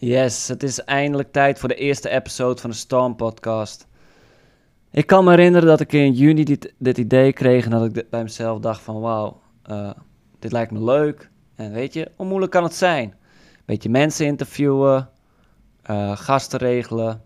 [0.00, 3.86] Yes, het is eindelijk tijd voor de eerste episode van de Storm Podcast.
[4.90, 8.10] Ik kan me herinneren dat ik in juni dit, dit idee kreeg en dat ik
[8.10, 9.40] bij mezelf dacht van wauw,
[9.70, 9.90] uh,
[10.38, 11.30] dit lijkt me leuk.
[11.54, 13.14] En weet je, hoe moeilijk kan het zijn?
[13.64, 15.08] Beetje mensen interviewen,
[15.90, 17.22] uh, gasten regelen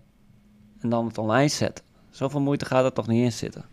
[0.80, 1.84] en dan het online zetten.
[2.10, 3.64] Zoveel moeite gaat er toch niet in zitten.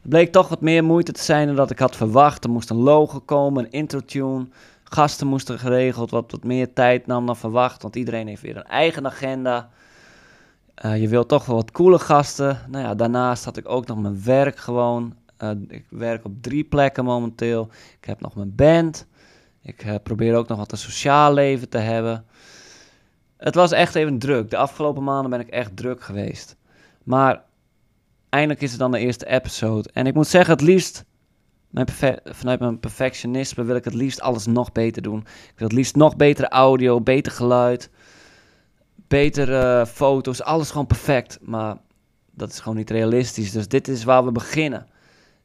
[0.00, 2.44] Het bleek toch wat meer moeite te zijn dan dat ik had verwacht.
[2.44, 4.48] Er moest een logo komen, een intro-tune,
[4.92, 8.64] gasten moesten geregeld, wat wat meer tijd nam dan verwacht, want iedereen heeft weer een
[8.64, 9.70] eigen agenda.
[10.84, 12.58] Uh, je wilt toch wel wat coole gasten.
[12.68, 15.14] Nou ja, daarnaast had ik ook nog mijn werk gewoon.
[15.42, 17.68] Uh, ik werk op drie plekken momenteel.
[18.00, 19.06] Ik heb nog mijn band.
[19.62, 22.24] Ik uh, probeer ook nog wat een sociaal leven te hebben.
[23.36, 24.50] Het was echt even druk.
[24.50, 26.56] De afgelopen maanden ben ik echt druk geweest.
[27.04, 27.42] Maar
[28.28, 29.90] eindelijk is het dan de eerste episode.
[29.92, 31.04] En ik moet zeggen, het liefst
[32.24, 35.18] vanuit mijn perfectionisme wil ik het liefst alles nog beter doen.
[35.20, 37.90] Ik wil het liefst nog betere audio, beter geluid,
[38.94, 41.38] betere foto's, alles gewoon perfect.
[41.42, 41.76] Maar
[42.30, 43.52] dat is gewoon niet realistisch.
[43.52, 44.86] Dus dit is waar we beginnen.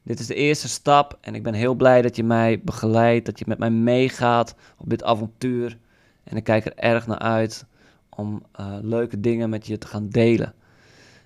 [0.02, 3.38] Dit is de eerste stap en ik ben heel blij dat je mij begeleidt, dat
[3.38, 5.78] je met mij meegaat op dit avontuur.
[6.24, 7.66] En ik kijk er erg naar uit
[8.08, 10.54] om uh, leuke dingen met je te gaan delen.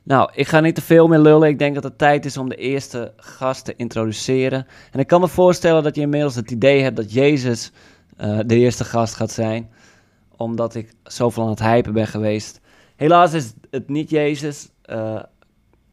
[0.09, 1.49] Nou, ik ga niet te veel meer lullen.
[1.49, 4.67] Ik denk dat het tijd is om de eerste gast te introduceren.
[4.93, 7.73] En ik kan me voorstellen dat je inmiddels het idee hebt dat Jezus
[8.21, 9.71] uh, de eerste gast gaat zijn.
[10.37, 12.61] Omdat ik zoveel aan het hypen ben geweest.
[12.97, 14.69] Helaas is het niet Jezus.
[14.87, 15.23] Uh,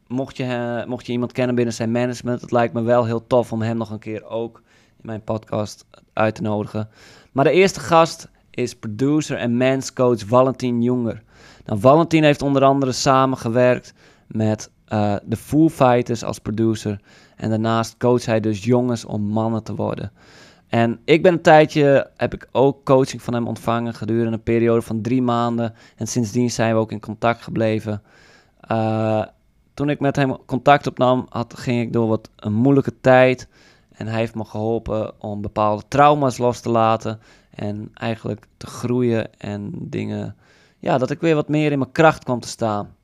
[0.06, 3.26] mocht, je, uh, mocht je iemand kennen binnen zijn management, het lijkt me wel heel
[3.26, 4.62] tof om hem nog een keer ook
[4.98, 6.88] in mijn podcast uit te nodigen.
[7.32, 11.22] Maar de eerste gast is producer en manscoach Valentin Jonger.
[11.66, 13.94] Nou, Valentin heeft onder andere samengewerkt
[14.26, 17.00] met uh, de Foo Fighters als producer.
[17.36, 20.12] En daarnaast coach hij dus jongens om mannen te worden.
[20.68, 24.82] En ik ben een tijdje, heb ik ook coaching van hem ontvangen gedurende een periode
[24.82, 25.74] van drie maanden.
[25.96, 28.02] En sindsdien zijn we ook in contact gebleven.
[28.70, 29.24] Uh,
[29.74, 33.48] toen ik met hem contact opnam, had, ging ik door wat een moeilijke tijd.
[33.92, 37.20] En hij heeft me geholpen om bepaalde trauma's los te laten.
[37.50, 40.36] En eigenlijk te groeien en dingen
[40.86, 42.94] ja, dat ik weer wat meer in mijn kracht kwam te staan.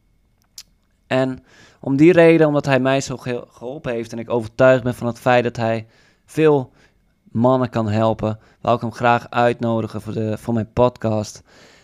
[1.07, 1.45] En
[1.81, 5.19] om die reden, omdat hij mij zo geholpen heeft en ik overtuigd ben van het
[5.19, 5.87] feit dat hij
[6.25, 6.73] veel
[7.23, 11.43] mannen kan helpen, wil ik hem graag uitnodigen voor, de, voor mijn podcast.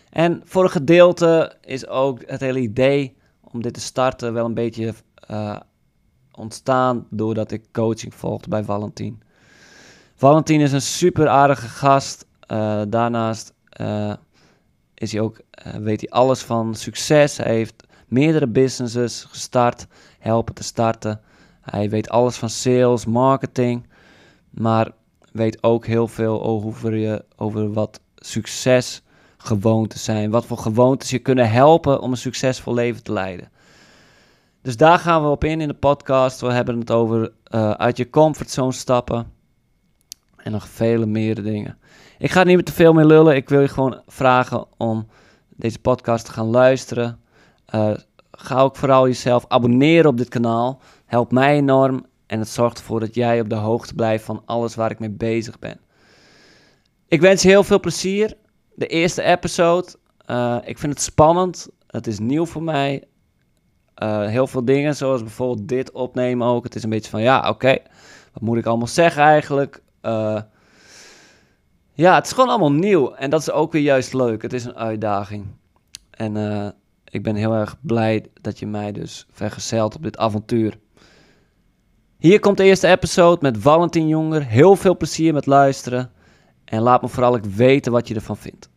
[0.09, 4.53] En voor een gedeelte is ook het hele idee om dit te starten wel een
[4.53, 4.93] beetje
[5.31, 5.59] uh,
[6.31, 9.21] ontstaan doordat ik coaching volgde bij Valentin.
[10.15, 12.25] Valentin is een super aardige gast.
[12.51, 14.13] Uh, daarnaast uh,
[14.99, 17.37] is hij ook, uh, weet hij alles van succes.
[17.37, 19.87] Hij heeft meerdere businesses gestart,
[20.19, 21.21] helpen te starten.
[21.61, 23.87] Hij weet alles van sales, marketing,
[24.49, 24.91] maar
[25.31, 29.01] weet ook heel veel over, je, over wat succes
[29.37, 30.29] gewoontes zijn.
[30.29, 33.49] Wat voor gewoontes je kunnen helpen om een succesvol leven te leiden.
[34.61, 36.41] Dus daar gaan we op in in de podcast.
[36.41, 39.31] We hebben het over uh, uit je comfortzone stappen.
[40.37, 41.77] En nog vele meer dingen.
[42.19, 43.35] Ik ga niet meer te veel meer lullen.
[43.35, 45.07] Ik wil je gewoon vragen om
[45.49, 47.19] deze podcast te gaan luisteren.
[47.75, 47.91] Uh,
[48.31, 50.81] ga ook vooral jezelf abonneren op dit kanaal.
[51.05, 54.75] Helpt mij enorm en het zorgt ervoor dat jij op de hoogte blijft van alles
[54.75, 55.79] waar ik mee bezig ben.
[57.07, 58.33] Ik wens je heel veel plezier.
[58.75, 59.87] De eerste episode.
[60.27, 61.69] Uh, ik vind het spannend.
[61.87, 63.03] Het is nieuw voor mij.
[64.03, 66.63] Uh, heel veel dingen, zoals bijvoorbeeld dit opnemen ook.
[66.63, 67.77] Het is een beetje van, ja, oké,
[68.33, 69.81] wat moet ik allemaal zeggen eigenlijk?
[70.01, 70.41] Uh,
[71.99, 73.13] ja, het is gewoon allemaal nieuw.
[73.13, 74.41] En dat is ook weer juist leuk.
[74.41, 75.45] Het is een uitdaging.
[76.09, 76.67] En uh,
[77.05, 80.79] ik ben heel erg blij dat je mij dus vergezelt op dit avontuur.
[82.17, 84.45] Hier komt de eerste episode met Valentin Jonger.
[84.45, 86.11] Heel veel plezier met luisteren.
[86.65, 88.69] En laat me vooral weten wat je ervan vindt.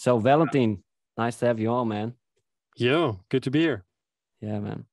[0.00, 0.82] So, Valentin,
[1.18, 2.14] nice to have you on, man.
[2.74, 3.84] Yeah, good to be here.
[4.40, 4.86] Yeah, man.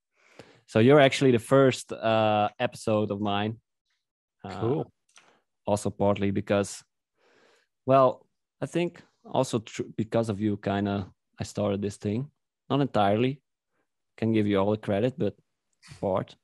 [0.66, 3.62] So you're actually the first uh, episode of mine.
[4.44, 4.92] Uh, cool.
[5.66, 6.84] Also, partly because,
[7.86, 8.28] well,
[8.60, 11.06] I think also tr- because of you, kind of,
[11.40, 12.30] I started this thing.
[12.70, 13.42] Not entirely.
[14.18, 15.36] Can give you all the credit, but
[16.02, 16.36] part.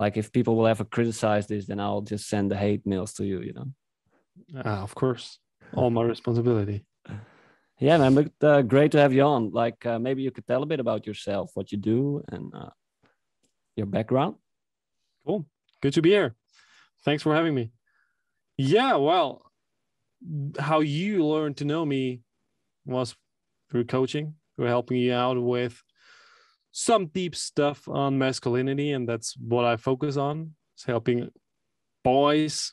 [0.00, 3.26] Like if people will ever criticize this, then I'll just send the hate mails to
[3.26, 3.42] you.
[3.42, 3.68] You know.
[4.64, 5.40] Uh, of course,
[5.74, 6.86] all my responsibility.
[7.78, 9.50] Yeah, man, but uh, great to have you on.
[9.50, 12.70] Like, uh, maybe you could tell a bit about yourself, what you do, and uh,
[13.76, 14.36] your background.
[15.26, 15.46] Cool.
[15.82, 16.34] Good to be here.
[17.04, 17.72] Thanks for having me.
[18.56, 19.50] Yeah, well,
[20.58, 22.20] how you learned to know me
[22.86, 23.16] was
[23.70, 25.82] through coaching, through helping you out with
[26.70, 30.52] some deep stuff on masculinity, and that's what I focus on.
[30.76, 31.30] It's helping
[32.02, 32.72] boys,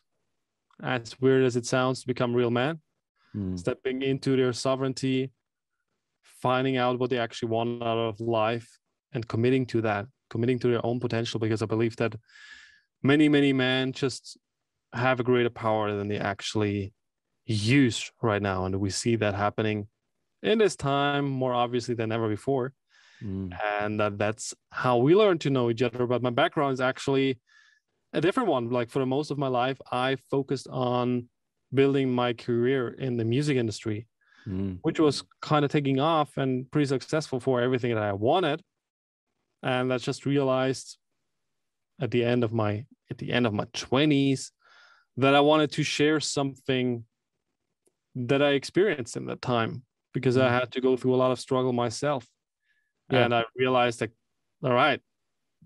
[0.82, 2.82] as weird as it sounds, to become real men,
[3.36, 3.58] Mm.
[3.58, 5.32] stepping into their sovereignty,
[6.24, 8.68] finding out what they actually want out of life,
[9.14, 11.40] and committing to that, committing to their own potential.
[11.40, 12.16] Because I believe that
[13.04, 14.38] many, many men just
[14.94, 16.94] have a greater power than they actually
[17.46, 19.88] use right now, and we see that happening
[20.44, 22.74] in this time more obviously than ever before
[23.24, 23.56] Mm.
[23.80, 27.40] and uh, that's how we learn to know each other but my background is actually
[28.14, 31.30] a different one like for the most of my life i focused on
[31.74, 34.08] building my career in the music industry
[34.48, 34.80] Mm.
[34.82, 38.64] which was kind of taking off and pretty successful for everything that i wanted
[39.62, 40.98] and i just realized
[42.02, 44.50] at the end of my at the end of my 20s
[45.18, 47.06] that i wanted to share something
[48.16, 50.60] that i experienced in that time because i Mm.
[50.60, 52.26] had to go through a lot of struggle myself
[53.12, 53.26] Yeah.
[53.26, 54.12] and I realized that,
[54.64, 55.02] all right,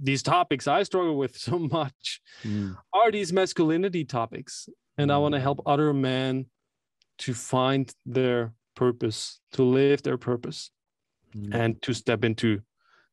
[0.02, 2.76] these topics I struggle with so much Mm.
[2.92, 4.68] are these masculinity topics.
[4.98, 6.46] And I want to help other men
[7.20, 10.72] to find their purpose, to live their purpose,
[11.36, 11.54] Mm.
[11.54, 12.62] and to step into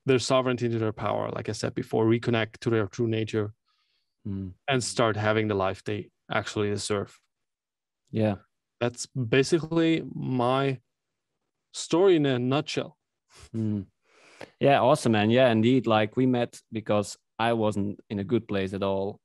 [0.06, 3.52] their sovereignty, into their power, like I said before, reconnect to their true nature
[4.26, 4.54] Mm.
[4.68, 7.20] and start having the life they actually deserve.
[8.10, 8.36] Yeah.
[8.80, 10.80] That's basically my
[11.72, 12.96] story in a nutshell.
[13.54, 13.86] Mm.
[14.60, 15.30] Yeah, awesome, man.
[15.30, 15.86] Yeah, indeed.
[15.86, 19.20] Like we met because I wasn't in a good place at all.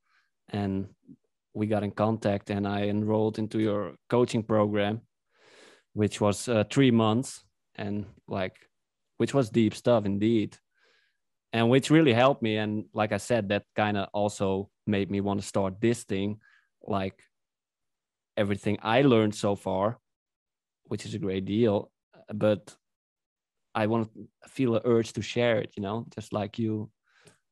[0.49, 0.95] And
[1.57, 5.01] we got in contact and I enrolled into your coaching program,
[5.93, 7.43] which was uh, three months
[7.75, 8.55] and like,
[9.17, 10.55] which was deep stuff indeed.
[11.53, 12.57] And which really helped me.
[12.57, 16.39] And like I said, that kind of also made me want to start this thing.
[16.85, 17.19] Like
[18.35, 19.97] everything I learned so far,
[20.83, 21.89] which is a great deal.
[22.31, 22.75] But
[23.73, 26.91] I want to feel an urge to share it, you know, just like you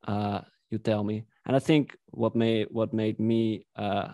[0.07, 1.23] uh, you tell me.
[1.45, 4.09] And I think what made what made me uh,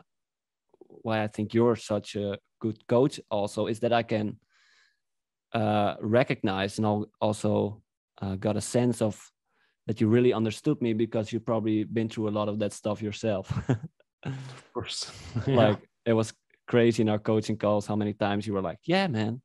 [0.88, 4.38] why I think you're such a good coach also is that I can
[5.54, 7.82] uh, recognize and al- also
[8.22, 9.32] uh, got a sense of
[9.88, 13.02] that you really understood me because you've probably been through a lot of that stuff
[13.02, 13.52] yourself.
[14.24, 15.12] Of course.
[15.48, 16.32] like it was
[16.68, 19.42] crazy in our coaching calls how many times you were like, "Yeah, man,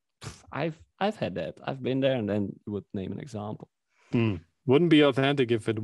[0.53, 1.55] I've I've had that.
[1.65, 3.69] I've been there," and then you would name an example.
[4.13, 4.41] Mm.
[4.67, 5.79] Wouldn't be authentic if it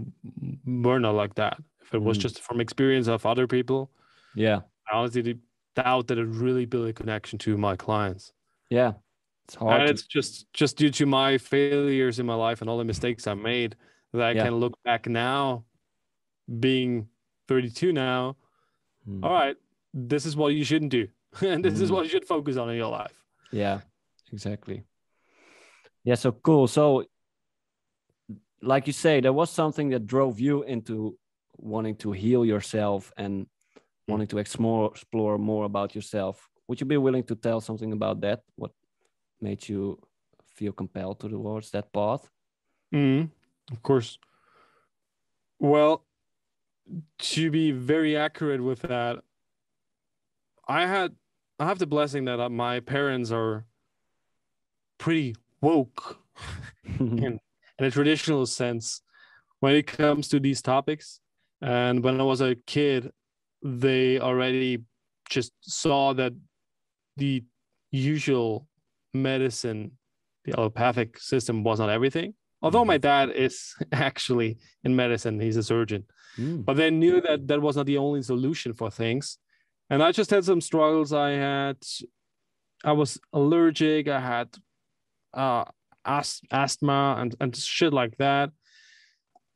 [0.67, 1.57] were not like that.
[1.83, 2.23] If it was Mm.
[2.23, 3.91] just from experience of other people,
[4.35, 5.39] Yeah, I honestly
[5.75, 8.33] doubt that it really built a connection to my clients.
[8.71, 8.95] yeah,
[9.45, 9.81] it's hard.
[9.81, 12.85] and to- it's just just due to my failures in my life and all the
[12.85, 13.77] mistakes I made
[14.13, 14.45] that I Yeah.
[14.45, 15.65] can look back now,
[16.61, 17.09] being
[17.49, 18.37] 32 now.
[19.07, 19.25] Mm.
[19.25, 19.57] All right,
[19.93, 21.09] this is what you shouldn't do,
[21.41, 21.95] and this is Mm.
[21.95, 23.21] what you should focus on in your life.
[23.51, 23.81] Yeah,
[24.33, 24.85] exactly.
[26.05, 26.67] Yeah, so cool.
[26.69, 27.05] So,
[28.61, 31.19] like you say, there was something that drove you into
[31.57, 33.47] wanting to heal yourself and
[34.09, 36.49] wanting to explore explore more about yourself.
[36.69, 38.41] Would you be willing to tell something about that?
[38.57, 38.73] What
[39.41, 39.99] made you
[40.55, 42.29] feel compelled towards that path?
[42.95, 43.31] Mm,
[43.71, 44.19] of course.
[45.59, 46.05] Well,
[47.19, 49.21] to be very accurate with that,
[50.67, 51.15] I had
[51.59, 53.67] I have the blessing that uh, my parents are
[54.99, 56.19] pretty woke
[56.99, 57.39] in,
[57.79, 59.03] in a traditional sense
[59.61, 61.21] when it comes to these topics.
[61.63, 63.11] And when I was a kid,
[63.63, 64.83] they already
[65.31, 66.33] just saw that
[67.17, 67.45] the
[67.91, 68.67] usual
[69.15, 69.93] medicine,
[70.45, 72.35] the allopathic system was not everything.
[72.63, 76.05] Although my dad is actually in medicine, he's a surgeon,
[76.39, 76.65] Mm.
[76.65, 79.37] but they knew that that was not the only solution for things.
[79.91, 81.13] And I just had some struggles.
[81.13, 81.77] I had,
[82.83, 84.09] I was allergic.
[84.09, 84.49] I had
[85.35, 85.65] uh,
[86.07, 88.51] ast- asthma and, and shit like that.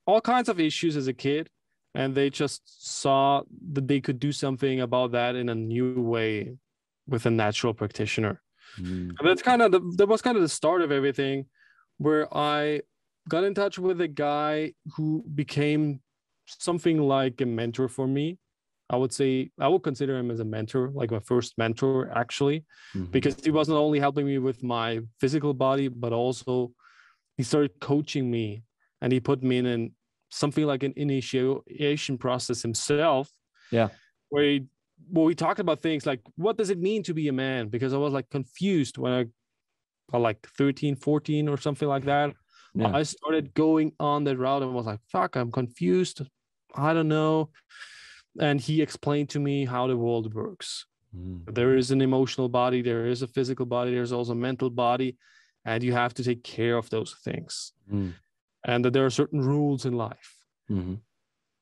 [0.06, 1.48] All kinds of issues as a kid.
[1.96, 2.60] And they just
[3.02, 6.32] saw that they could do something about that in a new way
[7.12, 8.34] with a natural practitioner.
[8.78, 9.14] Mm.
[9.18, 11.46] And that's kind of the, that was kind of the start of everything
[11.96, 12.82] where I
[13.30, 16.00] got in touch with a guy who became
[16.46, 18.38] something like a mentor for me.
[18.90, 22.58] I would say I would consider him as a mentor, like my first mentor actually,
[22.94, 23.10] Mhm.
[23.10, 26.72] because he was not only helping me with my physical body, but also
[27.38, 28.62] he started coaching me
[29.00, 29.94] and he put me in an,
[30.36, 33.30] something like an initiation process himself.
[33.70, 33.88] Yeah.
[34.28, 34.66] Where he,
[35.10, 37.68] well, we talked about things like what does it mean to be a man?
[37.68, 39.26] Because I was like confused when I
[40.12, 42.34] uh, like 13, 14 or something like that.
[42.74, 42.94] Yeah.
[42.94, 46.22] I started going on that route and was like, fuck, I'm confused.
[46.74, 47.50] I don't know.
[48.38, 50.84] And he explained to me how the world works.
[51.16, 51.54] Mm.
[51.54, 55.16] There is an emotional body, there is a physical body, there's also a mental body,
[55.64, 57.72] and you have to take care of those things.
[57.90, 58.12] Mm.
[58.66, 60.36] And that there are certain rules in life.
[60.68, 61.00] Mhm.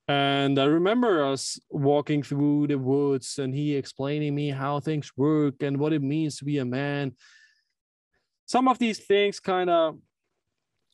[0.07, 5.63] And I remember us walking through the woods and he explaining me how things work
[5.63, 7.15] and what it means to be a man.
[8.45, 9.99] Some of these things kind of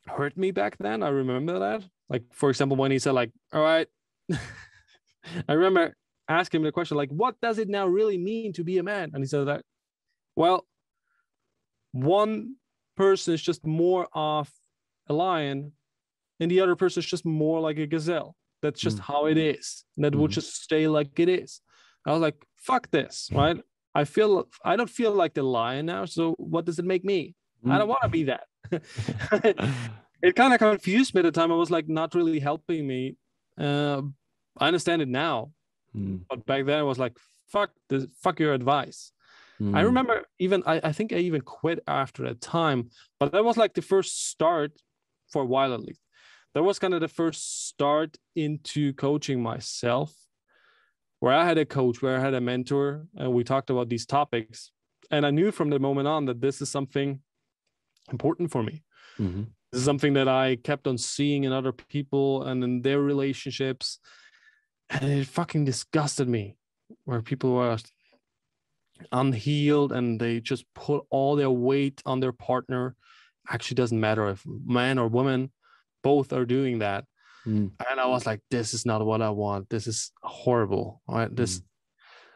[0.05, 1.03] hurt me back then.
[1.03, 1.83] I remember that.
[2.09, 3.87] Like, for example, when he said, like, all right,
[5.49, 5.95] I remember
[6.27, 9.11] asking him the question, like, what does it now really mean to be a man?
[9.13, 9.63] And he said that,
[10.35, 10.65] well,
[11.91, 12.55] one
[12.95, 14.49] person is just more of
[15.07, 15.73] a lion
[16.41, 18.35] and the other person is just more like a gazelle.
[18.63, 19.01] That's just Mm.
[19.09, 19.85] how it is.
[19.97, 20.31] That will Mhm.
[20.39, 21.61] just stay like it is.
[22.05, 23.57] I was like, fuck this, right?
[23.93, 26.05] I feel I don't feel like the lion now.
[26.05, 27.35] So what does it make me?
[27.73, 28.45] I don't want to be that.
[30.27, 31.51] it kind of confused me at the time.
[31.51, 33.17] I was like not really helping me.
[33.57, 34.01] Uh,
[34.57, 35.51] I understand it now,
[35.95, 36.21] Mm.
[36.29, 37.17] but back then I was like,
[37.53, 39.11] fuck this, fuck your advice.
[39.59, 39.85] I Mm.
[39.91, 43.73] remember even I, I think I even quit after that time, but that was like
[43.75, 44.71] the first start
[45.31, 46.01] for a while at least.
[46.53, 50.13] That was kind of the first start into coaching myself,
[51.19, 54.05] where I had a coach, where I had a mentor, and we talked about these
[54.05, 54.71] topics.
[55.09, 57.21] And I knew from the moment on that this is something
[58.11, 58.83] important for me.
[59.17, 59.47] Mhm.
[59.71, 63.99] This is something that I kept on seeing in other people and in their relationships.
[64.89, 66.57] And it fucking disgusted me
[67.05, 67.77] where people were
[69.11, 72.95] unhealed and they just put all their weight on their partner.
[73.49, 75.51] Actually, doesn't matter if man or woman,
[76.03, 77.05] both are doing that.
[77.45, 77.71] Mm.
[77.89, 79.69] And I was like, this is not what I want.
[79.69, 81.01] This is horrible.
[81.07, 81.33] Right.
[81.35, 81.61] This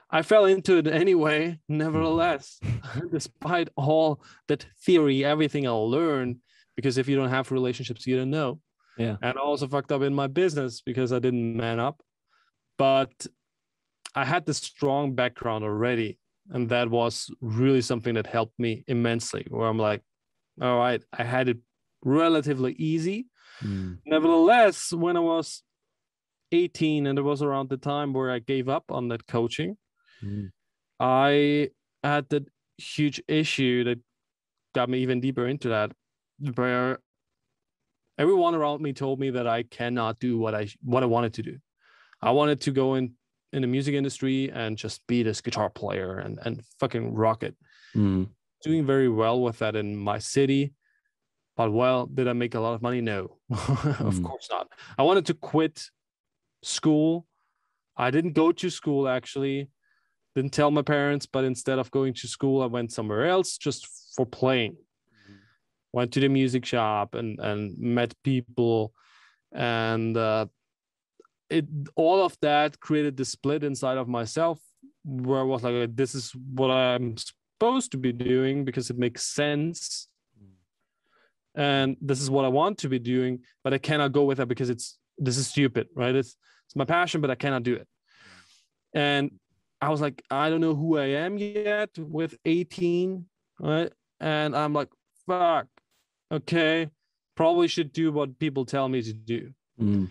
[0.09, 2.59] I fell into it anyway, nevertheless,
[3.11, 6.37] despite all that theory, everything I learned,
[6.75, 8.59] because if you don't have relationships, you don't know.
[8.97, 9.17] Yeah.
[9.21, 12.01] And I also fucked up in my business because I didn't man up.
[12.77, 13.27] But
[14.13, 16.19] I had this strong background already.
[16.49, 20.01] And that was really something that helped me immensely, where I'm like,
[20.61, 21.57] all right, I had it
[22.03, 23.27] relatively easy.
[23.63, 23.99] Mm.
[24.05, 25.63] Nevertheless, when I was
[26.51, 29.77] 18 and it was around the time where I gave up on that coaching,
[30.23, 30.51] Mm.
[30.99, 31.69] I
[32.03, 32.45] had that
[32.77, 33.99] huge issue that
[34.73, 35.91] got me even deeper into that,
[36.55, 36.99] where
[38.17, 41.43] everyone around me told me that I cannot do what I what I wanted to
[41.43, 41.57] do.
[42.21, 43.13] I wanted to go in
[43.51, 47.55] in the music industry and just be this guitar player and and fucking rock it.
[47.95, 48.29] Mm.
[48.63, 50.73] Doing very well with that in my city.
[51.55, 53.01] But well, did I make a lot of money?
[53.01, 54.23] No, of Mm.
[54.23, 54.67] course not.
[54.97, 55.83] I wanted to quit
[56.63, 57.25] school.
[57.95, 59.69] I didn't go to school actually.
[60.35, 63.87] Didn't tell my parents, but instead of going to school, I went somewhere else just
[64.15, 64.75] for playing.
[65.93, 68.91] Went to the music shop and and met people,
[69.53, 70.47] and uh,
[71.49, 74.59] it all of that created the split inside of myself,
[75.05, 79.23] where I was like, "This is what I'm supposed to be doing because it makes
[79.25, 80.09] sense."
[81.55, 84.47] And this is what I want to be doing, but I cannot go with that
[84.47, 86.13] because it's this is stupid, right?
[86.13, 86.35] It's
[86.67, 87.87] it's my passion, but I cannot do it.
[88.93, 89.31] And
[89.81, 93.25] I was like, I don't know who I am yet with 18,
[93.59, 93.91] right?
[94.19, 94.89] And I'm like,
[95.27, 95.67] fuck,
[96.31, 96.89] okay,
[97.35, 99.51] probably should do what people tell me to do.
[99.79, 100.09] Mm.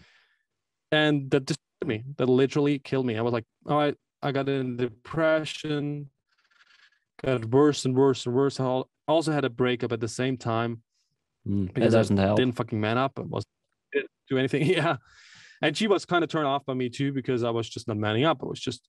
[0.93, 2.05] And that just killed me.
[2.19, 3.17] That literally killed me.
[3.17, 6.11] I was like, all right, I got in depression,
[7.25, 8.61] got worse and worse and worse.
[8.61, 10.83] I also had a breakup at the same time
[11.49, 11.73] Mm.
[11.73, 12.37] Because I doesn't help.
[12.37, 13.45] didn't fucking man up It was
[13.93, 14.67] didn't do anything.
[14.67, 14.97] Yeah.
[15.63, 17.97] And she was kind of turned off by me too because I was just not
[17.97, 18.43] manning up.
[18.43, 18.87] I was just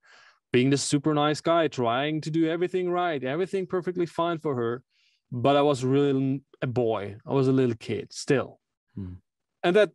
[0.51, 4.83] being this super nice guy, trying to do everything right, everything perfectly fine for her.
[5.31, 7.17] But I was really a boy.
[7.25, 8.59] I was a little kid still.
[8.95, 9.15] Hmm.
[9.63, 9.91] And that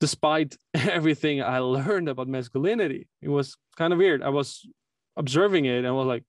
[0.00, 4.22] despite everything I learned about masculinity, it was kind of weird.
[4.22, 4.66] I was
[5.16, 6.24] observing it and I was like,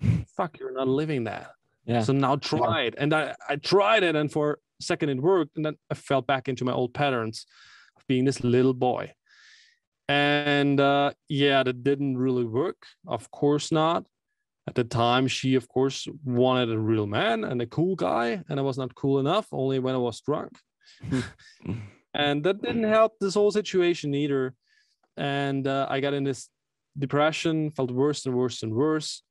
[0.36, 1.50] fuck, you're not living that.
[1.88, 2.02] Yeah.
[2.02, 2.94] So now try it.
[2.98, 5.56] And I, I tried it, and for a second it worked.
[5.56, 7.46] And then I fell back into my old patterns
[7.96, 9.14] of being this little boy.
[10.06, 12.76] And uh, yeah, that didn't really work.
[13.06, 14.04] Of course not.
[14.66, 18.42] At the time, she, of course, wanted a real man and a cool guy.
[18.50, 20.58] And I was not cool enough, only when I was drunk.
[22.14, 24.52] and that didn't help this whole situation either.
[25.16, 26.50] And uh, I got in this
[26.98, 29.22] depression, felt worse and worse and worse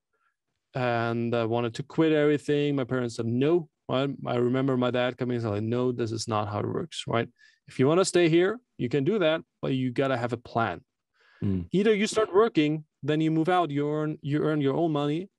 [0.76, 2.76] and I wanted to quit everything.
[2.76, 3.70] My parents said no.
[3.90, 4.10] Right?
[4.26, 7.04] I remember my dad coming and saying, "No, this is not how it works.
[7.08, 7.30] Right?
[7.68, 10.38] If you want to stay here, you can do that, but you gotta have a
[10.38, 10.82] plan.
[11.44, 11.68] Mm.
[11.72, 15.30] Either you start working, then you move out, you earn you earn your own money,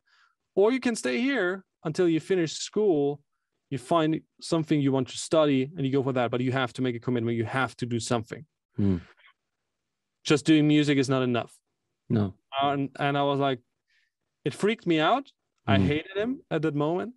[0.54, 3.20] or you can stay here until you finish school
[3.70, 6.73] you find something you want to study and you go for that but you have
[6.73, 8.44] to make a commitment you have to do something
[8.76, 8.97] Hmm.
[10.25, 11.52] just doing music is not enough
[12.08, 12.35] No.
[12.62, 13.61] and, and i was like
[14.48, 15.26] it freaked me out
[15.66, 15.86] i Mm.
[15.92, 17.10] hated him at that moment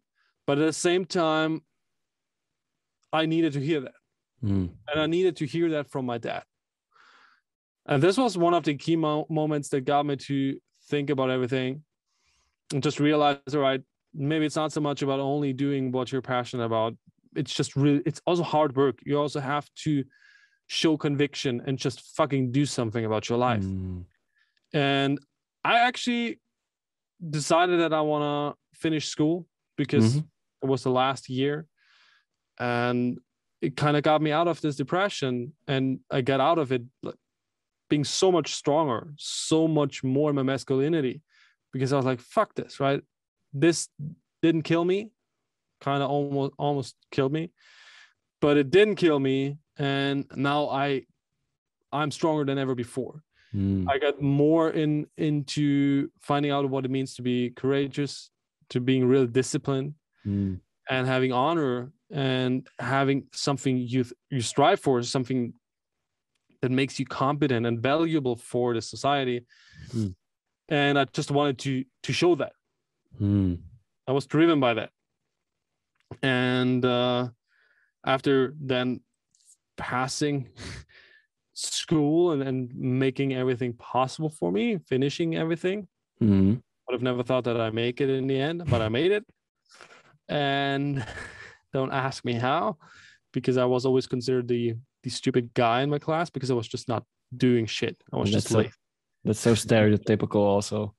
[0.48, 1.52] but at the same time
[3.20, 4.00] i needed to hear that
[4.44, 4.66] Hmm.
[4.90, 6.44] and I needed to hear that from my dad.
[7.86, 10.60] And this was one of the key mo- moments that got me to
[10.90, 11.84] think about everything
[12.74, 13.84] and just realize, all right,
[14.16, 16.98] maybe it's not so much about only doing what you're passionate about.
[17.36, 18.96] It's just really, it's also hard work.
[19.06, 20.04] You also have to
[20.66, 23.62] show conviction and just fucking do something about your life.
[23.64, 24.02] Hmm.
[24.74, 25.20] And
[25.64, 26.41] I actually
[27.30, 29.48] decided that I want to finish school
[29.78, 30.28] because Mhm.
[30.64, 31.68] it was the last year.
[32.60, 33.20] And
[33.62, 35.56] it kind of got me out of this depression.
[35.68, 37.16] And I got out of it like,
[37.90, 41.22] being so much stronger, so much more my masculinity
[41.74, 43.04] because I was like, fuck this, right?
[43.54, 43.90] This
[44.42, 45.12] didn't kill me,
[45.82, 47.52] kind of almost almost killed me,
[48.40, 49.58] but it didn't kill me.
[49.78, 51.06] And now I
[51.92, 53.24] I'm stronger than ever before.
[53.52, 53.88] Hmm.
[53.90, 58.30] I got more in into finding out what it means to be courageous,
[58.70, 60.56] to being real disciplined, Hmm.
[60.90, 65.54] and having honor and having something you you strive for, something
[66.62, 69.46] that makes you competent and valuable for the society.
[69.90, 70.16] Mm.
[70.70, 72.54] And I just wanted to to show that.
[73.18, 73.56] Hmm.
[74.08, 74.92] I was driven by that.
[76.22, 77.30] And uh,
[78.06, 79.02] after then
[79.78, 80.50] passing
[81.62, 85.88] school and, and making everything possible for me, finishing everything,
[86.20, 86.56] Hmm.
[86.88, 89.26] would have never thought that I make it in the end, but I made it.
[90.30, 91.06] And
[91.74, 92.78] don't ask me how,
[93.34, 96.68] because I was always considered the the stupid guy in my class because I was
[96.68, 97.04] just not
[97.36, 97.98] doing shit.
[98.14, 98.72] I was That's just so- late.
[99.24, 100.96] That's so stereotypical, also.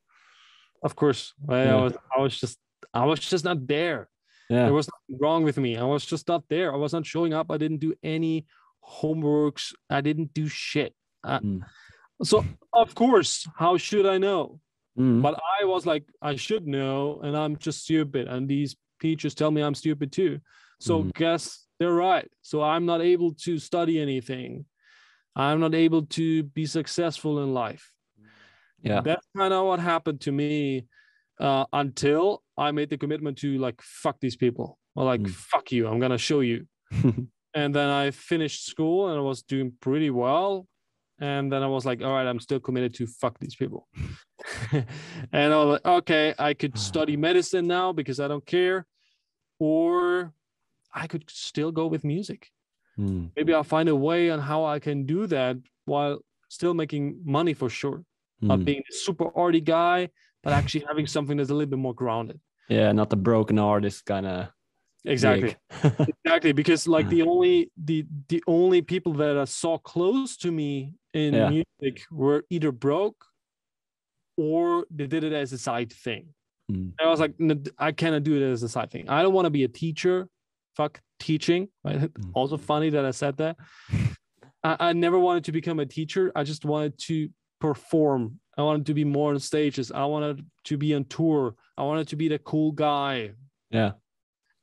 [0.83, 1.66] Of course, right?
[1.66, 1.76] Yeah.
[1.76, 2.59] I was I was just
[2.95, 4.09] I was just not there.
[4.50, 4.64] Yeah.
[4.64, 5.76] There was nothing wrong with me.
[5.76, 6.73] I was just not there.
[6.73, 7.50] I was not showing up.
[7.50, 8.45] I didn't do any
[8.88, 9.72] homeworks.
[9.90, 10.94] I didn't do shit.
[11.24, 11.62] Mm.
[12.22, 14.60] So of course, how should I know?
[14.97, 15.23] Hmm.
[15.23, 18.28] But I was like, I should know, and I'm just stupid.
[18.28, 20.40] And these teachers tell me I'm stupid too.
[20.80, 21.14] So Mhm.
[21.14, 22.30] guess they're right.
[22.42, 24.66] So I'm not able to study anything.
[25.34, 27.90] I'm not able to be successful in life.
[28.82, 29.00] Yeah.
[29.00, 30.86] That's kind of what happened to me
[31.40, 34.78] uh, until I made the commitment to like fuck these people.
[34.95, 35.30] Or like Mm.
[35.30, 35.88] fuck you.
[35.88, 36.66] I'm gonna show you.
[37.54, 40.67] and then I finished school and I was doing pretty well.
[41.21, 43.86] And then I was like, all right, I'm still committed to fuck these people.
[44.73, 48.86] and I was like, okay, I could study medicine now because I don't care.
[49.58, 50.32] Or
[50.93, 52.50] I could still go with music.
[52.97, 53.26] Hmm.
[53.36, 57.54] Maybe I'll find a way on how I can do that while still making money
[57.54, 58.04] for sure.
[58.41, 58.65] Not Hmm.
[58.65, 60.08] being a super arty guy,
[60.43, 62.41] but actually having something that's a little bit more grounded.
[62.69, 64.49] Yeah, not the broken artist kind of.
[65.04, 65.56] Exactly.
[66.25, 70.95] exactly because like the only the the only people that I saw close to me
[71.12, 71.50] in Yeah.
[71.50, 73.25] music were either broke
[74.36, 76.28] or they did it as a side thing.
[76.69, 77.34] And I was like,
[77.78, 79.06] I cannot do it as a side thing.
[79.10, 80.28] I don't want to be a teacher.
[80.75, 81.69] Fuck teaching.
[81.84, 81.99] Right?
[82.00, 82.30] Mm.
[82.32, 83.56] Also funny that I said that.
[84.65, 86.32] I, I never wanted to become a teacher.
[86.34, 87.28] I just wanted to
[87.60, 88.38] perform.
[88.56, 89.93] I wanted to be more on stages.
[89.93, 91.56] I wanted to be on tour.
[91.76, 93.32] I wanted to be the cool guy.
[93.71, 93.93] Yeah.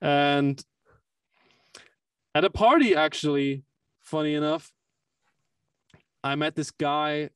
[0.01, 0.63] And
[2.33, 3.63] at a party, actually,
[4.01, 4.71] funny enough,
[6.23, 7.29] I met this guy,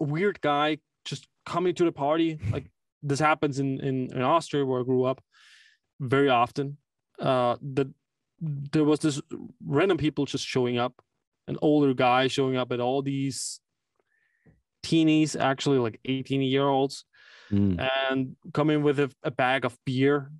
[0.00, 2.38] a weird guy, just coming to the party.
[2.50, 2.70] Like
[3.02, 5.22] this happens in in, in Austria where I grew up
[6.00, 6.76] very often.
[7.18, 7.88] Uh, that
[8.40, 9.20] there was this
[9.64, 10.94] random people just showing up,
[11.46, 13.60] an older guy showing up at all these
[14.84, 17.04] teenies, actually like 18 year olds,
[17.50, 17.78] Hmm.
[18.08, 20.30] and coming with a, a bag of beer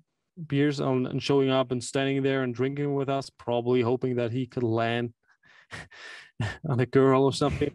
[0.47, 4.31] beers on, and showing up and standing there and drinking with us probably hoping that
[4.31, 5.13] he could land
[6.69, 7.73] on a girl or something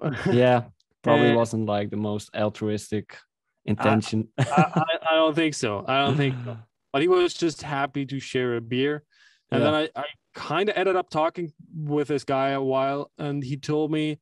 [0.32, 0.64] Yeah.
[1.02, 3.16] Probably Uh, wasn't like the most altruistic
[3.64, 4.28] intention.
[4.38, 6.58] I, I, I don't think so i don't think so
[6.92, 9.04] but he was just happy to share a beer
[9.50, 9.70] and Yeah.
[9.70, 13.56] then i, I kind of ended up talking with this guy a while and he
[13.56, 14.18] told me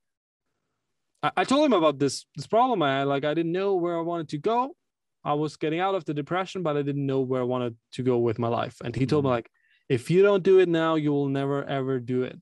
[1.23, 3.97] I, I told him about this this problem i had like i didn't know where
[3.97, 4.75] i wanted to go
[5.25, 8.03] i was getting out of the depression but i didn't know where i wanted to
[8.03, 9.35] go with my life and he told me Mhm.
[9.35, 9.51] like
[9.89, 12.39] if you don't do it now you will never ever do it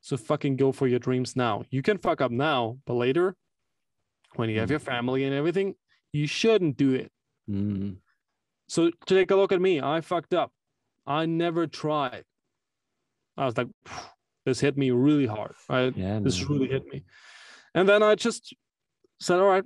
[0.00, 3.36] so fucking go for your dreams now you can fuck up now but later
[4.36, 4.76] when you have Mhm.
[4.76, 5.74] your family and everything
[6.12, 7.10] you shouldn't do it
[7.46, 7.94] Hmm.
[8.68, 9.80] so take a look at me.
[9.80, 10.52] I fucked up.
[11.04, 12.24] I never tried.
[13.36, 13.66] I was like,
[14.44, 15.54] this hit me really hard.
[15.68, 15.96] Right?
[15.96, 16.20] Yeah.
[16.20, 17.02] This really hit me.
[17.74, 18.54] And then I just
[19.18, 19.64] said, all right,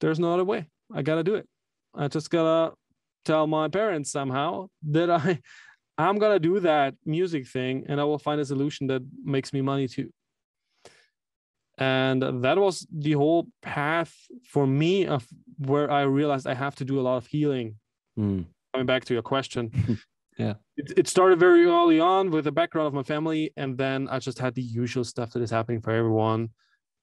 [0.00, 0.70] there's no other way.
[0.94, 1.46] I gotta do it.
[1.94, 2.74] I just gotta
[3.24, 5.40] tell my parents somehow that I
[5.98, 9.60] I'm gonna do that music thing and I will find a solution that makes me
[9.60, 10.10] money too.
[11.76, 15.26] And that was the whole path for me of
[15.58, 17.76] where I realized I have to do a lot of healing.
[18.18, 18.44] Mm.
[18.74, 19.98] Coming back to your question.
[20.40, 20.54] Yeah.
[20.78, 24.18] It, it started very early on with the background of my family, and then I
[24.18, 26.48] just had the usual stuff that is happening for everyone.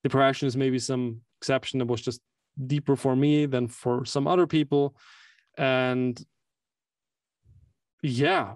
[0.04, 2.20] Depression is maybe some exception that was just
[2.66, 4.96] deeper for me than for some other people.
[5.58, 6.20] And
[8.02, 8.54] yeah,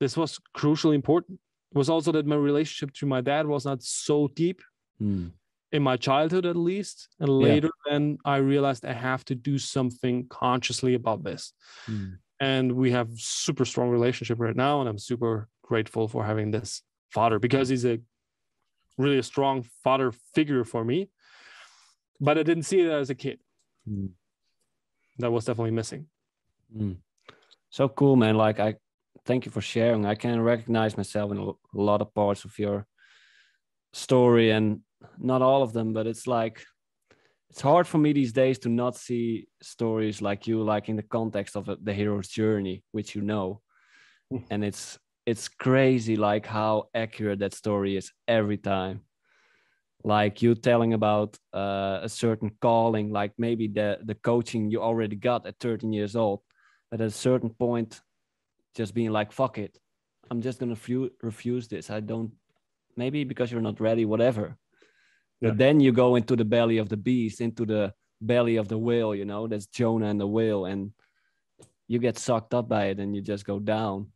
[0.00, 1.40] this was crucially important.
[1.72, 4.62] It was also that my relationship to my dad was not so deep
[5.00, 5.32] Mm.
[5.72, 7.08] in my childhood, at least.
[7.18, 7.48] And Yeah.
[7.48, 11.52] later, then I realized I have to do something consciously about this.
[11.86, 12.18] Mm.
[12.40, 16.82] And we have super strong relationship right now, and I'm super grateful for having this
[17.10, 18.00] father because he's a
[18.98, 21.10] really a strong father figure for me.
[22.24, 23.38] But I didn't see it as a kid.
[23.86, 24.10] Mm.
[25.18, 26.06] That was definitely missing.
[26.74, 26.96] Mm.
[27.68, 28.36] So cool, man.
[28.36, 28.76] Like, I
[29.26, 30.06] thank you for sharing.
[30.06, 32.86] I can recognize myself in a lot of parts of your
[33.92, 34.80] story and
[35.18, 36.64] not all of them, but it's like,
[37.50, 41.02] it's hard for me these days to not see stories like you, like in the
[41.02, 43.60] context of the hero's journey, which you know.
[44.50, 49.02] and it's, it's crazy, like how accurate that story is every time.
[50.04, 55.16] Like you telling about uh, a certain calling, like maybe the the coaching you already
[55.16, 56.40] got at 13 years old,
[56.90, 58.00] but at a certain point
[58.76, 59.78] just being like fuck it
[60.32, 61.90] i'm just gonna fu- refuse this.
[61.90, 62.32] I don't
[62.96, 64.56] maybe because you're not ready whatever.
[65.40, 65.50] Yeah.
[65.50, 68.78] but then you go into the belly of the beast into the belly of the
[68.78, 70.92] whale you know that's jonah and the whale and
[71.88, 74.08] you get sucked up by it and you just go down.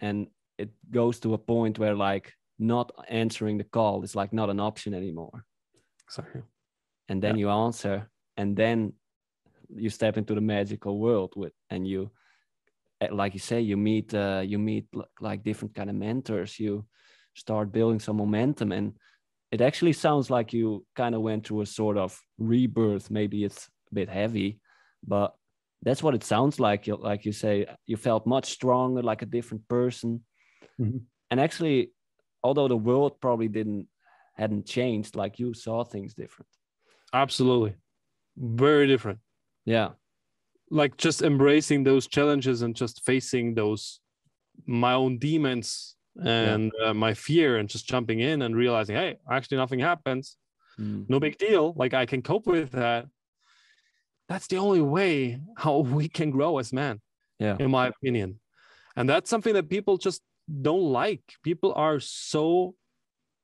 [0.00, 4.50] And it goes to a point where like not answering the call is like not
[4.50, 5.44] an option anymore.
[6.08, 6.42] Sorry.
[7.08, 8.92] and then you answer and then
[9.74, 12.10] you step into the magical world with and you
[13.00, 14.86] eh, like you say you meet uh, you meet
[15.20, 16.60] like different kind of mentors.
[16.60, 16.84] You
[17.34, 18.92] start building some momentum and
[19.50, 23.10] it actually sounds like you kind of went through a sort of rebirth.
[23.10, 24.60] Maybe it's a bit heavy
[25.06, 25.34] but
[25.84, 26.86] that's what it sounds like.
[26.86, 30.24] You like you say you felt much stronger like a different person.
[30.80, 31.00] Mhm.
[31.30, 31.92] and actually
[32.44, 33.86] although the world probably didn't
[34.36, 36.48] hadn't changed like you saw things different
[37.14, 37.74] Absolutely.
[38.36, 39.18] Very different.
[39.66, 39.90] yeah
[40.70, 44.00] Like just embracing those challenges and just facing those
[44.66, 49.56] my own demons and uh, my fear and just jumping in and realizing, hey, actually
[49.58, 50.36] nothing happens.
[50.80, 51.04] Mm.
[51.08, 53.04] no big deal like i can cope with that
[54.28, 57.00] that's the only way how we can grow as men
[57.38, 57.56] Yeah.
[57.60, 58.40] in my opinion
[58.96, 62.74] and that's something that people just don't like people are so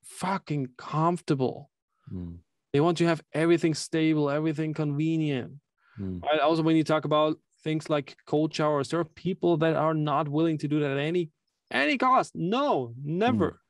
[0.04, 1.70] fucking comfortable
[2.12, 2.38] Mm.
[2.72, 5.52] they want to have everything stable everything convenient
[6.00, 6.22] Mm.
[6.22, 9.92] right also when you talk about things like cold showers there are people that are
[9.94, 11.30] not willing to do that at any
[11.70, 13.60] any cost no never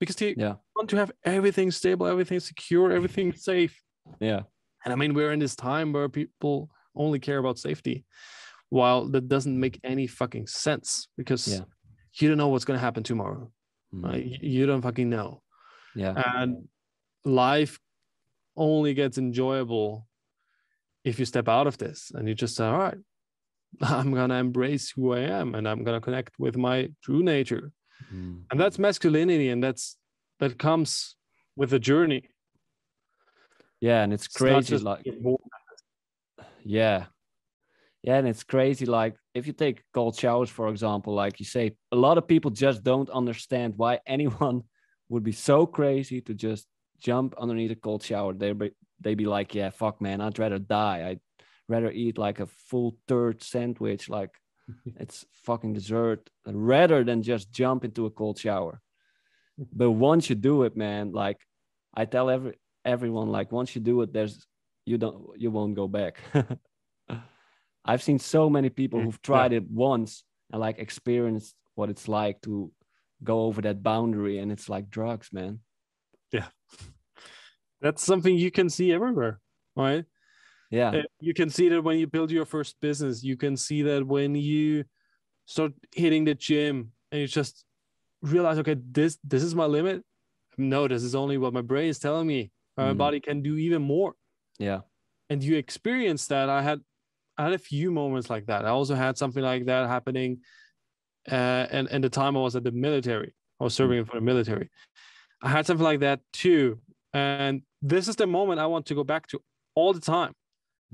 [0.00, 0.54] because they Yeah.
[0.76, 3.82] want to have everything stable everything secure everything safe
[4.20, 4.42] Yeah.
[4.84, 8.06] and I mean, we're in this time where people only care about safety,
[8.70, 11.64] while that doesn't make any fucking sense because Yeah.
[12.14, 13.50] You don't know what's going to happen tomorrow.
[13.94, 14.04] Mm.
[14.04, 14.24] right?
[14.42, 15.42] You- don't fucking know.
[15.94, 16.14] Yeah.
[16.36, 16.68] And
[17.24, 17.78] life
[18.56, 20.06] only gets enjoyable
[21.04, 22.98] if you step out of this and you just say, all right,
[23.82, 27.22] I'm going to embrace who I am and I'm going to connect with my true
[27.22, 27.72] nature.
[28.14, 28.42] Mm.
[28.50, 29.48] And that's masculinity.
[29.48, 29.96] And that's,
[30.40, 31.16] that comes
[31.56, 32.28] with a journey.
[33.80, 34.02] Yeah.
[34.02, 34.76] And it's It's crazy.
[34.78, 35.06] Like,
[36.64, 37.06] yeah.
[38.02, 38.16] Yeah.
[38.16, 38.86] And it's crazy.
[38.86, 42.50] Like, if you take cold showers, for example, like you say, a lot of people
[42.50, 44.62] just don't understand why anyone
[45.08, 46.66] would be so crazy to just
[47.00, 48.34] jump underneath a cold shower.
[48.34, 51.08] They be, they be like, yeah, fuck, man, I'd rather die.
[51.08, 51.20] I'd
[51.68, 54.08] rather eat like a full third sandwich.
[54.08, 54.30] Like,
[54.96, 58.80] it's fucking dessert rather than just jump into a cold shower.
[59.72, 61.38] But once you do it, man, like
[61.94, 64.46] I tell every everyone, like once you do it, there's
[64.86, 66.20] you don't you won't go back.
[67.88, 70.22] I've seen so many people Mm, who've tried it once
[70.52, 72.70] and like experienced what it's like to
[73.24, 75.60] go over that boundary, and it's like drugs, man.
[76.32, 76.48] Yeah.
[77.80, 79.40] That's something you can see everywhere,
[79.76, 80.04] right?
[80.70, 83.24] Yeah, Uh, You can see that when you build your first business.
[83.24, 84.84] You can see that when you
[85.46, 87.64] start hitting the gym and you just
[88.20, 90.04] realize, okay, this this is my limit.
[90.58, 92.50] No, this is only what my brain is telling me.
[92.76, 92.98] My Mm.
[92.98, 94.14] body can do even more.
[94.58, 94.80] yeah,
[95.30, 96.48] And you experience that.
[96.48, 96.80] I had
[97.38, 98.64] I had a few moments like that.
[98.64, 100.40] I also had something like that happening.
[101.30, 104.20] Uh, and and the time I was at the military, I was serving for the
[104.22, 104.68] military.
[105.42, 106.80] I had something like that too.
[107.14, 109.40] And this is the moment I want to go back to
[109.74, 110.32] all the time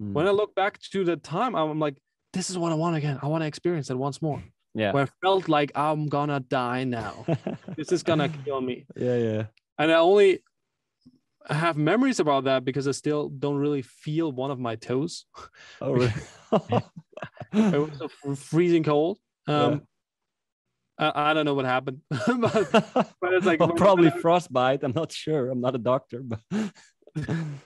[0.00, 0.12] Mm.
[0.12, 1.96] when I look back to the time, I'm like,
[2.32, 3.16] this is what I want again.
[3.22, 4.42] I want to experience that once more.
[4.74, 4.90] Yeah.
[4.92, 7.24] where I felt like I'm gonna die now.
[7.76, 8.86] this is gonna kill me.
[8.96, 9.42] yeah, yeah.
[9.78, 10.40] And I only
[11.48, 15.26] have memories about that because I still don't really feel one of my toes.
[15.80, 16.12] Oh, really?
[17.52, 19.18] It was so freezing cold.
[19.46, 19.82] Um,
[20.98, 24.82] I, I don't know what happened, but, but it's like Well, probably when frostbite.
[24.82, 25.50] I'm not sure.
[25.50, 26.70] I'm not a doctor, but I,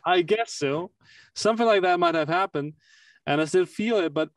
[0.05, 0.91] I guess so.
[1.35, 2.75] Something like that might have happened,
[3.27, 4.13] and I still feel it.
[4.15, 4.31] But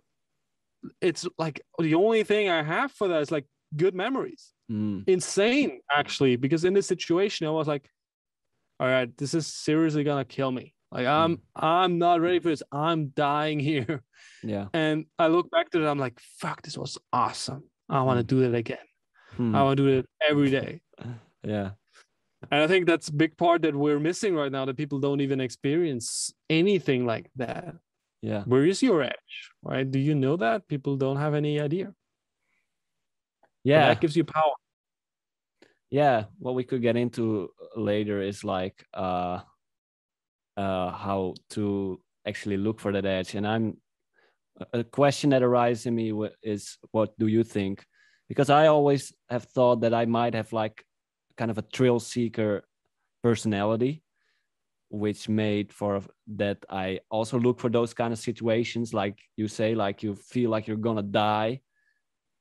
[1.01, 4.51] it's like the only thing I have for that is like good memories.
[4.69, 7.89] Mm, Insane, actually, because in this situation, I was like,
[8.81, 10.73] "All right, this is seriously gonna kill me.
[10.91, 12.63] Like I'm, I'm not ready for this.
[12.71, 14.01] I'm dying here."
[14.43, 14.69] yeah.
[14.73, 17.63] And I look back to it, I'm like, "Fuck, this was awesome.
[17.87, 18.87] I want to do it again.
[19.37, 20.81] Hmm, I want to do it every day."
[21.43, 21.71] yeah.
[22.49, 25.21] And I think that's a big part that we're missing right now that people don't
[25.21, 27.75] even experience anything like that.
[28.23, 28.43] Yeah.
[28.45, 29.51] Where is your edge?
[29.61, 29.89] Right?
[29.89, 30.67] Do you know that?
[30.67, 31.93] People don't have any idea.
[33.41, 33.87] But Yeah.
[33.89, 34.53] That gives you power.
[35.91, 39.39] Yeah what we could get into later is like uh
[40.57, 43.35] uh how to actually look for that edge.
[43.35, 43.77] And i'm
[44.73, 47.85] a- question that arises in me is what do you think?
[48.29, 50.85] Because i always have thought that i might have like
[51.37, 52.63] kind of a thrill seeker
[53.23, 54.03] personality
[54.89, 59.73] which made for that i also look for those kind of situations like you say
[59.73, 61.61] like you feel like you're gonna die.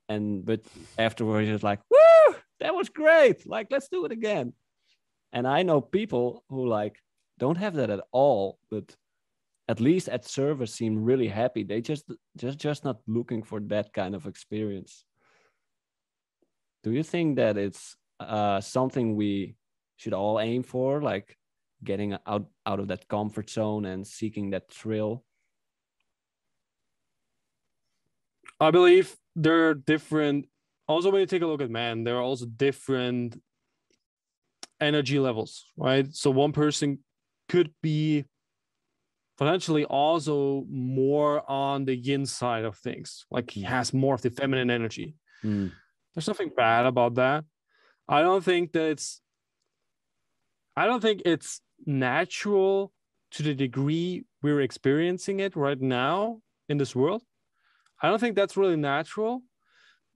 [0.09, 0.61] And but
[0.99, 2.20] afterwards it's like woo
[2.61, 3.47] that was great.
[3.47, 4.53] Like let's do it again.
[5.33, 6.97] And i know people who like
[7.39, 8.97] don't have that at all but
[9.71, 11.63] at least at service seem really happy.
[11.63, 12.05] They just
[12.37, 15.05] just just not looking for that kind of experience.
[16.83, 19.55] Do you think that it's uh, something we
[19.97, 21.01] should all aim for?
[21.01, 21.39] Like
[21.85, 25.23] getting out out of that comfort zone and seeking that thrill?
[28.59, 30.50] I believe there are different.
[30.91, 33.41] Also, when you take a look at man, there are also different
[34.81, 36.13] energy levels, right?
[36.13, 36.99] So one person
[37.49, 38.25] could be
[39.39, 44.31] potentially also more on the yin side of things, like he has more of the
[44.31, 45.15] feminine energy.
[45.45, 45.71] Mm,
[46.13, 47.45] There's nothing bad about that.
[48.09, 49.21] I don't think that it's.
[50.77, 52.93] I don't think it's natural
[53.31, 57.23] to the degree we're experiencing it right now in this world.
[58.03, 59.45] I don't think that's really natural,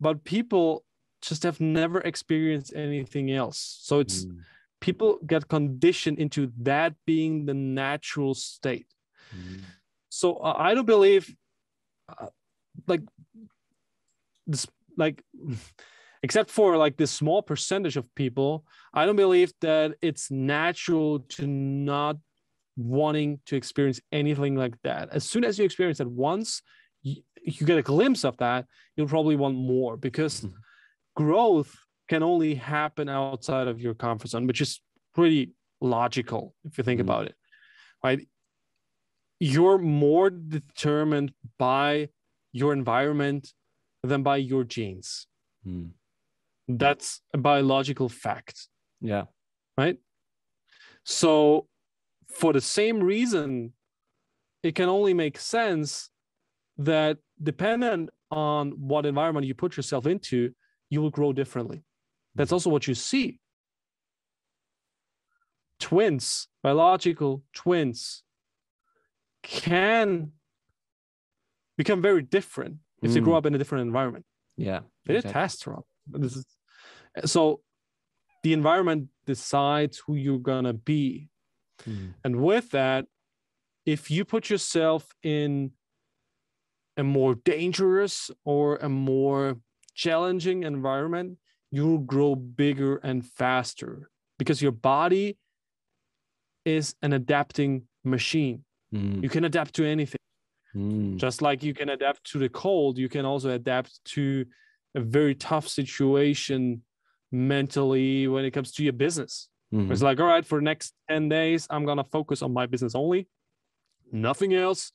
[0.05, 0.85] but people
[1.23, 3.79] just have never experienced anything else.
[3.81, 4.40] So it's mm,
[4.83, 8.87] people get conditioned into that being the natural state.
[9.35, 9.62] mm,
[10.11, 11.35] So uh, I don't believe,
[12.07, 12.27] uh,
[12.87, 13.01] like
[14.47, 14.67] this,
[14.99, 15.23] like
[16.23, 21.47] except for like this small percentage of people, I don't believe that it's natural to
[21.47, 22.19] not
[22.77, 25.09] wanting to experience anything like that.
[25.12, 26.61] As soon as you experience it once,
[27.45, 30.55] you, you get a glimpse of that, you'll probably want more because Mhm.
[31.17, 31.77] growth
[32.09, 34.81] can only happen outside of your comfort zone, which is
[35.15, 37.05] pretty logical if you think Mhm.
[37.05, 37.37] about it,
[38.03, 38.29] right?
[39.41, 42.09] You're more determined by
[42.53, 43.53] your environment
[44.03, 45.27] than by your genes.
[45.67, 45.91] mm.
[46.69, 48.69] That's a biological fact
[49.01, 49.25] yeah
[49.79, 49.99] right?
[51.05, 51.69] So,
[52.29, 53.75] for the same reason,
[54.63, 56.11] it can only make sense
[56.79, 60.53] that dependent on what environment you put yourself into,
[60.91, 61.85] you will grow differently.
[62.35, 63.39] That's also what you see.
[65.81, 68.23] Twins, biological twins,
[69.43, 70.33] can
[71.77, 73.39] become very different if they grow Mm.
[73.39, 74.25] up in a different environment.
[74.57, 75.33] yeah They did exactly.
[75.33, 75.85] tests, Rob.
[76.07, 76.47] This is
[77.31, 77.61] so
[78.43, 81.29] the environment decides who you're gonna be.
[81.87, 83.07] Mm, And with that,
[83.85, 85.73] if you put yourself in
[86.97, 89.57] a more dangerous or a more
[89.95, 91.39] challenging environment,
[91.71, 95.37] you'll grow bigger and faster because your body
[96.65, 98.65] is an adapting machine.
[98.93, 100.19] mm, You can adapt to anything.
[100.75, 104.47] mm, Just like you can adapt to the cold, you can also adapt to
[104.95, 106.83] a very tough situation
[107.33, 109.49] mentally when it comes to your business.
[109.73, 112.53] mhm, It's like, all right, for the next 10 days, I'm going to focus on
[112.53, 113.29] my business only,
[114.13, 114.93] nothing else,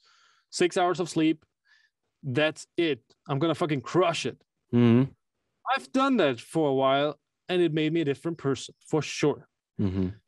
[0.49, 1.45] six hours of sleep.
[2.23, 3.01] That's it.
[3.27, 4.41] I'm going to fucking crush it.
[4.71, 5.13] mhm,
[5.75, 9.47] I've done that for a while and it made me a different person for sure.
[9.79, 10.19] mhm,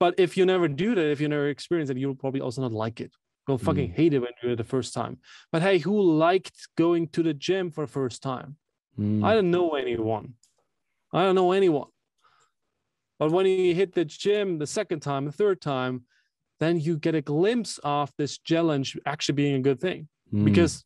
[0.00, 2.72] But if you never do that, if you never experience it, you'll probably also not
[2.72, 3.12] like it.
[3.48, 3.94] You'll fucking Mm.
[3.94, 5.18] hate it when you do it the first time.
[5.52, 8.56] But hey, who liked going to the gym for the first time?
[8.98, 10.34] mm, I don't know anyone.
[11.12, 11.90] I don't know anyone.
[13.18, 16.04] But when you hit the gym the second time, the third time,
[16.60, 20.84] then you get a glimpse of this challenge actually being a good thing mm, because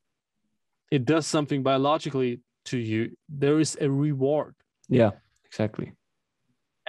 [0.90, 4.54] it does something biologically to you, there is a reward.
[4.88, 5.12] Yeah,
[5.44, 5.92] exactly.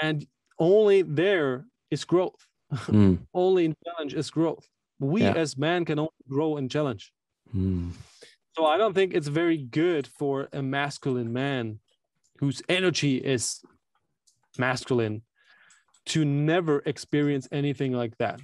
[0.01, 0.25] And
[0.57, 2.45] only there is growth.
[2.87, 4.67] Mm, only in challenge is growth.
[4.99, 5.33] We Yeah.
[5.33, 7.11] as man can only grow in challenge.
[7.55, 7.91] mm,
[8.55, 11.79] So I don't think it's very good for a masculine man
[12.39, 13.61] whose energy is
[14.57, 15.23] masculine
[16.05, 18.39] to never experience anything like that.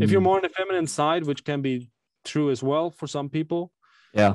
[0.00, 0.24] If you're mm.
[0.24, 1.90] more on the feminine side, which can be
[2.24, 3.72] true as well for some people,
[4.12, 4.34] yeah,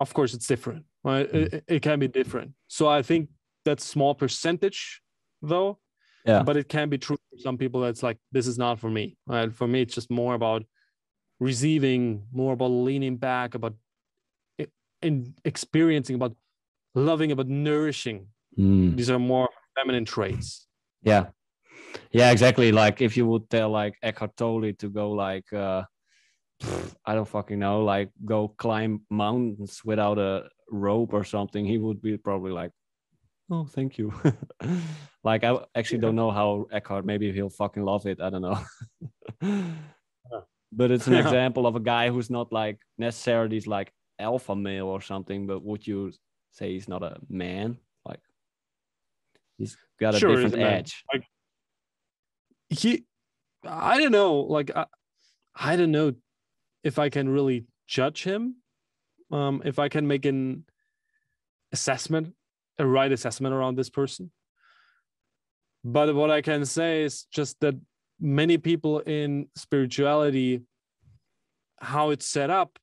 [0.00, 0.84] of course it's different.
[1.04, 1.30] Right?
[1.32, 1.54] Mm.
[1.54, 2.52] It, it can be different.
[2.68, 3.28] So I think
[3.64, 5.00] that's small percentage
[5.42, 5.78] though.
[6.24, 6.42] Yeah.
[6.42, 9.16] But it can be true for some people that's like this is not for me.
[9.26, 9.52] Right?
[9.52, 10.64] For me, it's just more about
[11.38, 13.74] receiving, more about leaning back, about
[15.02, 16.34] in experiencing, about
[16.94, 18.26] loving, about nourishing.
[18.58, 18.96] Mm.
[18.96, 19.48] These are more
[19.78, 20.66] feminine traits.
[21.02, 21.26] Yeah.
[22.10, 22.72] Yeah, exactly.
[22.72, 25.84] Like if you would tell like Eckhart Tolle to go like uh
[26.62, 31.78] pff, I don't fucking know, like go climb mountains without a rope or something, he
[31.78, 32.72] would be probably like,
[33.48, 34.12] Oh, thank you.
[35.22, 38.20] like I actually don't know how Eckhart maybe he'll fucking love it.
[38.20, 38.58] I don't know.
[40.72, 41.20] but it's an Yeah.
[41.26, 45.86] example of a guy who's not like necessarily like alpha male or something, but would
[45.86, 46.12] you
[46.50, 47.78] say he's not a man?
[48.04, 48.18] Like
[49.58, 51.04] he's got a Sure, different edge.
[52.68, 53.04] he
[53.64, 54.86] i don't know like I,
[55.54, 56.14] I don't know
[56.88, 57.58] if i can really
[57.96, 58.42] judge him
[59.38, 60.64] um if i can make an
[61.72, 62.26] assessment
[62.78, 64.30] a right assessment around this person
[65.84, 67.74] but what i can say is just that
[68.20, 70.62] many people in spirituality
[71.80, 72.78] how it's set up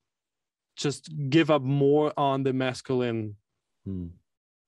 [0.76, 3.36] just give up more on the masculine
[3.86, 4.08] Hmm.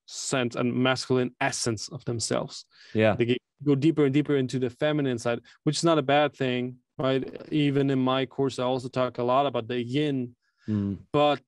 [0.07, 3.15] sense and masculine essence of themselves Yeah.
[3.15, 6.75] they go deeper and deeper into the feminine side, which is not a bad thing,
[6.97, 7.23] right?
[7.51, 10.35] Even in my course, I also talk a lot about the yin,
[10.67, 10.97] Mm.
[11.11, 11.43] but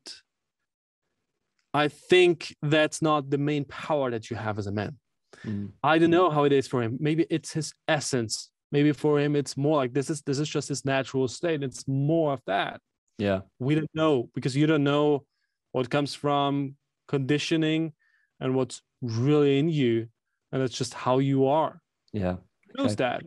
[1.73, 4.97] I think that's not the main power that you have as a man.
[5.43, 5.71] Mm.
[5.83, 6.97] I don't know how it is for him.
[6.99, 8.49] Maybe it's his essence.
[8.71, 11.63] Maybe for him, it's more like this is this is just his natural state.
[11.63, 12.81] It's more of that.
[13.17, 13.41] Yeah.
[13.59, 15.25] We don't know because you don't know
[15.71, 16.75] what comes from
[17.07, 17.93] conditioning
[18.39, 20.07] and what's really in you,
[20.51, 21.81] and it's just how you are.
[22.13, 22.37] Yeah.
[22.67, 23.23] Who knows that?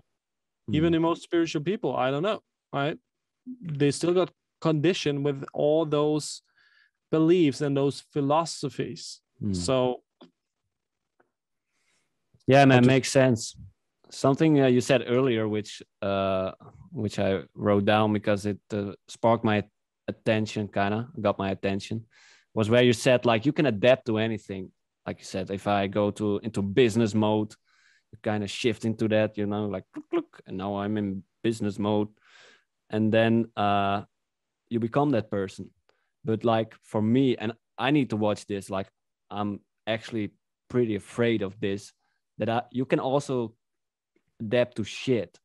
[0.72, 0.96] Even Mm.
[0.96, 2.40] in most spiritual people i don't know
[2.72, 2.98] right
[3.80, 4.30] they still got
[4.60, 6.42] conditioned with all those
[7.10, 9.56] beliefs and those philosophies Mm.
[9.56, 10.02] so
[12.46, 13.56] yeah, man, just- makes sense.
[14.10, 16.50] Something uh, you said earlier, which uh,
[16.90, 19.62] which I wrote down because it uh, sparked my
[20.08, 22.04] attention, kind of got my attention,
[22.52, 24.72] was where you said like you can adapt to anything.
[25.06, 27.54] Like you said, if I go to into business mode,
[28.22, 31.78] kind of shift into that, you know, like look, look, and now I'm in business
[31.78, 32.08] mode,
[32.90, 34.02] and then uh,
[34.68, 35.70] you become that person.
[36.24, 38.70] But like for me, and I need to watch this.
[38.70, 38.88] Like
[39.30, 40.32] I'm actually
[40.68, 41.92] pretty afraid of this
[42.38, 43.54] that I, you can also
[44.40, 45.38] adapt to shit.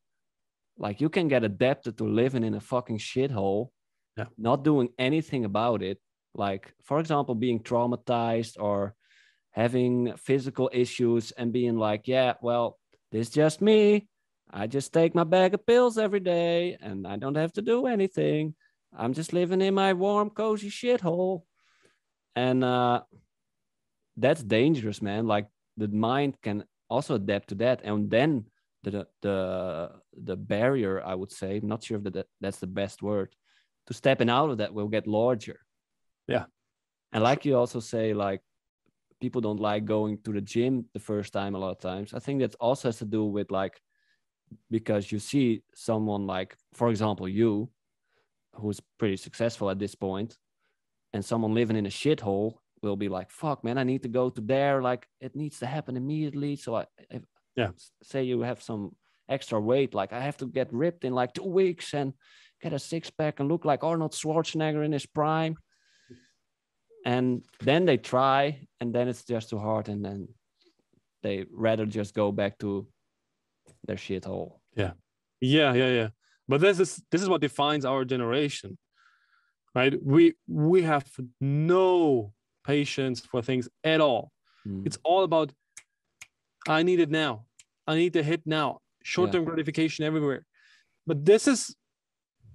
[0.78, 3.70] Like you can get adapted to living in a fucking shithole,
[4.16, 4.26] Yeah.
[4.36, 5.98] not doing anything about it.
[6.34, 8.94] Like, for example, being traumatized or
[9.56, 12.78] having physical issues and being like, yeah, well,
[13.10, 14.06] this just me.
[14.50, 17.86] I just take my bag of pills every day and I don't have to do
[17.86, 18.54] anything.
[18.96, 21.42] I'm just living in my warm, cozy shithole.
[22.36, 23.00] And uh,
[24.16, 25.26] that's dangerous, man.
[25.26, 25.46] Like
[25.78, 28.44] the mind can also adapt to that, and then
[28.82, 29.90] the the
[30.22, 33.34] the barrier, I would say, I'm not sure if that that's the best word,
[33.86, 35.60] to stepping out of that will get larger.
[36.28, 36.44] Yeah.
[37.12, 38.42] And like you also say, like
[39.20, 42.14] people don't like going to the gym the first time a lot of times.
[42.14, 43.80] I think that also has to do with like
[44.70, 47.70] because you see someone like, for example, you,
[48.54, 50.38] who's pretty successful at this point,
[51.12, 54.30] and someone living in a shithole will be like, "Fuck, man, I need to go
[54.30, 54.82] to there.
[54.82, 57.24] Like, it needs to happen immediately." So I, if,
[57.56, 57.72] Yeah.
[58.02, 58.96] say you have some
[59.28, 62.14] extra weight, like I have to get ripped in like two weeks and
[62.62, 65.56] get a six pack and look like Arnold Schwarzenegger in his prime.
[67.06, 70.28] And then they try, and then it's just too hard, and then
[71.22, 72.86] they rather just go back to
[73.86, 74.58] their shithole.
[74.74, 74.92] yeah.
[75.40, 76.08] Yeah yeah yeah.
[76.48, 78.78] but this is this is what defines our generation
[79.76, 79.94] right?
[80.02, 81.04] We we have
[81.40, 82.32] no
[82.66, 84.32] patience for things at all.
[84.66, 84.84] Mm.
[84.84, 85.52] it's all about
[86.66, 87.44] i need it now.
[87.86, 88.80] I need the hit now.
[89.04, 90.42] Short-term gratification everywhere.
[91.06, 91.76] But this is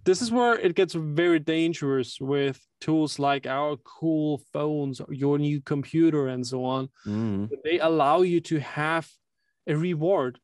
[0.04, 5.62] this is where it gets very dangerous with tools like our cool phones your new
[5.62, 7.50] computer and so on Mm.
[7.64, 9.08] they allow you to have
[9.68, 10.40] a reward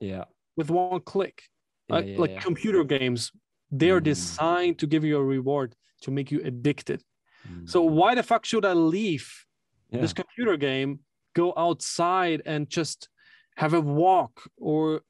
[0.00, 0.24] Yeah.
[0.56, 1.42] with one click
[1.88, 2.40] Yeah, like, yeah, like yeah.
[2.40, 3.32] computer games
[3.70, 4.04] they are Mm.
[4.12, 7.02] designed to give you a reward to make you addicted
[7.48, 7.68] Mm.
[7.68, 9.28] so why the fuck should i leave
[9.92, 11.00] this computer game,
[11.34, 13.08] go outside and just
[13.56, 15.02] have a walk or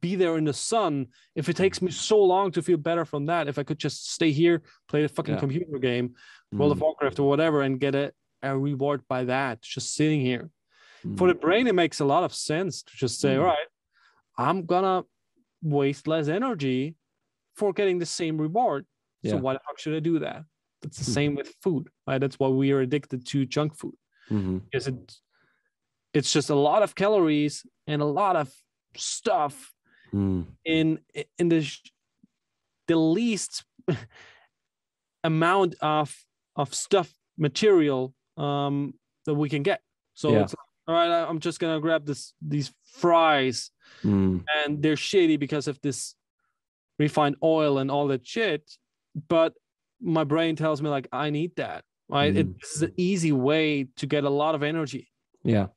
[0.00, 1.06] be there in the sun.
[1.34, 4.10] If it takes me so long to feel better from that, if I could just
[4.12, 5.40] stay here, play the fucking Yeah.
[5.40, 6.14] computer game,
[6.52, 8.12] World of Mm, Warcraft or whatever, and get a,
[8.42, 10.50] a reward by that, just sitting here.
[11.04, 13.40] mm, For the brain, it makes a lot of sense to just say, Mm.
[13.40, 13.68] all right,
[14.36, 15.04] I'm gonna
[15.62, 16.96] waste less energy
[17.54, 18.86] for getting the same reward.
[19.24, 19.40] So Yeah.
[19.40, 20.44] why the fuck should I do that?
[20.82, 21.12] It's the Hmm.
[21.12, 22.18] same with food, right?
[22.18, 23.94] That's why we are addicted to junk food
[24.30, 25.20] mhm, because it,
[26.14, 28.50] it's just a lot of calories and a lot of
[28.96, 29.72] stuff
[30.12, 30.98] mm, in
[31.38, 31.66] in the
[32.86, 33.64] the least
[35.24, 36.14] amount of
[36.56, 38.94] of stuff material um
[39.26, 39.80] that we can get.
[40.14, 40.42] So Yeah.
[40.42, 43.70] it's like, all right i'm just gonna grab this these fries
[44.02, 46.16] mm, and they're shitty because of this
[46.98, 48.62] refined oil and all that shit.
[49.28, 49.54] But
[50.00, 52.34] my brain tells me like i need that right?
[52.36, 55.08] It, this is an easy way to get a lot of energy.
[55.44, 55.68] Yeah.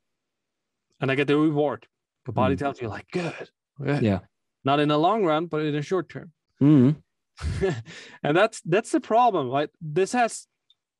[1.00, 1.86] and i get the reward
[2.26, 2.60] the body Mm.
[2.60, 3.50] tells you like good,
[3.82, 4.02] good.
[4.04, 4.20] Yeah.
[4.64, 6.96] not in the long run but in the short term Mm,
[8.24, 10.48] and that's that's the problem right this has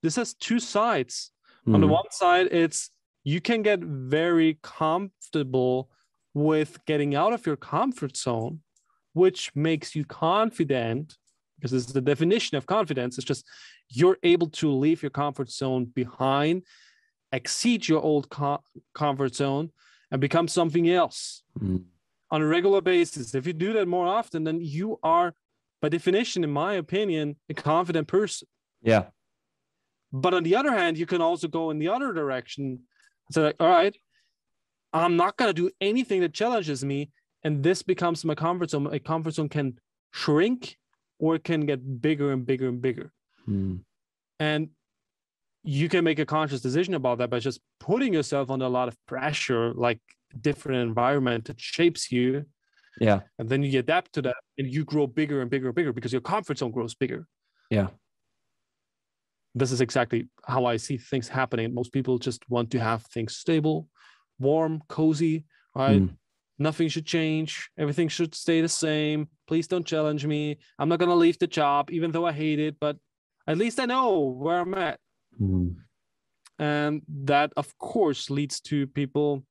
[0.02, 1.32] this has two sides
[1.68, 2.90] on the mm, one side it's
[3.24, 5.90] you can get very comfortable
[6.34, 8.60] with getting out of your comfort zone
[9.14, 11.16] which makes you confident
[11.56, 13.46] because this is the definition of confidence it's just
[13.90, 16.64] you're able to leave your comfort zone behind
[17.32, 18.64] exceed your old co-
[18.94, 19.70] comfort zone
[20.14, 21.84] and become something else mm,
[22.32, 25.34] on a regular basis if you do that more often then you are
[25.82, 28.48] by definition in my opinion a confident person
[28.84, 29.06] yeah.
[30.12, 32.80] but on the other hand, you can also go in the other direction.
[33.32, 33.96] So, like, all right,
[34.92, 37.10] I'm not going to do anything that challenges me.
[37.44, 38.84] And this becomes my comfort zone.
[38.84, 39.80] My comfort zone can
[40.12, 40.78] shrink
[41.18, 43.12] or it can get bigger and bigger and bigger.
[43.48, 43.80] Mm,
[44.40, 44.70] And
[45.64, 48.88] you can make a conscious decision about that by just putting yourself under a lot
[48.88, 50.00] of pressure, like
[50.42, 52.46] different environment that shapes you.
[53.00, 53.22] yeah.
[53.40, 56.12] And then you adapt to that and you grow bigger and bigger and bigger because
[56.12, 57.28] your comfort zone grows bigger.
[57.70, 57.88] Yeah.
[59.56, 61.74] this is exactly how I see things happening.
[61.74, 63.88] Most people just want to have things stable,
[64.40, 65.46] warm, cozy,
[65.76, 66.02] right?
[66.02, 66.18] Mm,
[66.60, 67.70] Nothing should change.
[67.78, 69.28] Everything should stay the same.
[69.48, 70.58] Please don't challenge me.
[70.78, 72.98] I'm not going to leave the job, even though I hate it, but
[73.48, 75.00] at least I know where I'm at.
[75.42, 75.76] Mm,
[76.60, 79.44] And that, of course, leads to people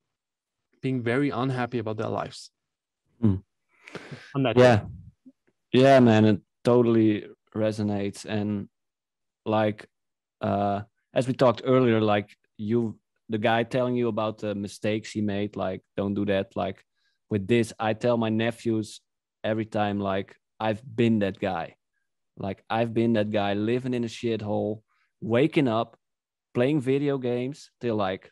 [0.83, 2.51] being very unhappy about their lives.
[4.35, 4.81] That yeah.
[5.73, 8.25] yeah man it totally resonates.
[8.25, 8.69] And
[9.45, 9.87] like
[10.41, 10.83] uh
[11.15, 15.57] as we talked earlier like you the guy telling you about the mistakes he made
[15.57, 16.57] like don't do that.
[16.57, 16.85] Like
[17.31, 19.01] with this i tell my nephews
[19.43, 21.77] every time like i've been that guy.
[22.37, 24.83] Like i've been that guy living in a shithole
[25.23, 25.97] waking up
[26.53, 28.31] playing video games till like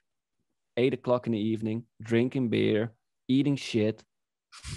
[0.76, 2.92] eight o'clock in the evening drinking beer
[3.28, 4.02] eating shit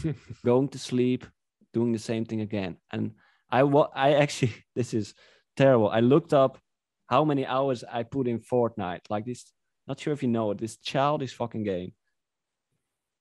[0.45, 1.25] going to sleep,
[1.73, 2.77] doing the same thing again.
[2.91, 3.11] And
[3.49, 5.13] I wa- I actually this is
[5.57, 5.89] terrible.
[5.89, 6.59] I looked up
[7.07, 9.01] how many hours I put in Fortnite.
[9.09, 9.51] Like this,
[9.87, 11.93] not sure if you know it, this childish fucking game.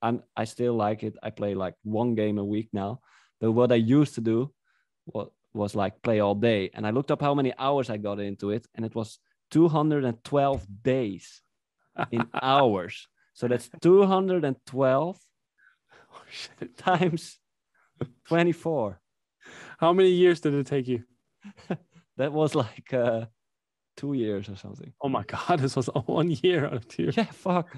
[0.00, 1.16] I'm I still like it.
[1.22, 3.00] I play like one game a week now.
[3.40, 4.52] But what I used to do
[5.06, 6.70] was, was like play all day.
[6.74, 9.18] And I looked up how many hours I got into it, and it was
[9.50, 11.42] 212 days
[12.10, 13.08] in hours.
[13.34, 15.18] So that's 212
[16.14, 17.38] Oh, times
[18.28, 19.00] 24.
[19.78, 21.04] How many years did it take you?
[22.18, 23.24] That was like uh,
[23.96, 24.92] two years or something.
[25.00, 27.10] Oh my God, this was one year out of two.
[27.16, 27.74] Yeah, fuck.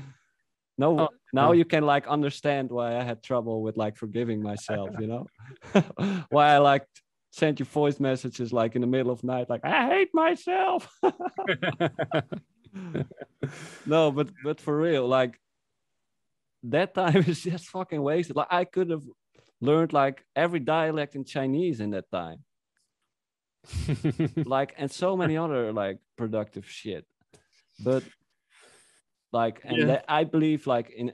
[0.77, 1.53] No, Oh, now oh.
[1.53, 5.27] you can like understand why I had trouble with like forgiving myself, you know?
[6.31, 6.85] why I like
[7.35, 10.89] sent you voice messages like in the middle of night, like I hate myself.
[13.87, 15.41] no, but but for real, like
[16.63, 18.37] that time is just fucking wasted.
[18.37, 19.03] Like I could have
[19.61, 22.45] learned like every dialect in Chinese in that time.
[24.45, 27.07] like and so many other like productive shit
[27.81, 28.05] but
[29.33, 29.87] like and Yeah.
[29.87, 31.13] that i believe like in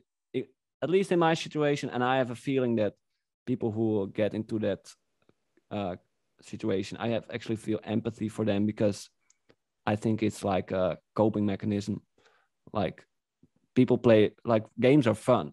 [0.83, 2.95] at least in my situation and i have a feeling that
[3.47, 4.81] people who get into that
[5.71, 5.95] uh
[6.43, 6.97] situation.
[6.99, 9.09] I have actually feel empathy for them because
[9.87, 12.03] i think it's like a coping mechanism.
[12.73, 13.05] Like
[13.75, 15.53] people play like games are fun.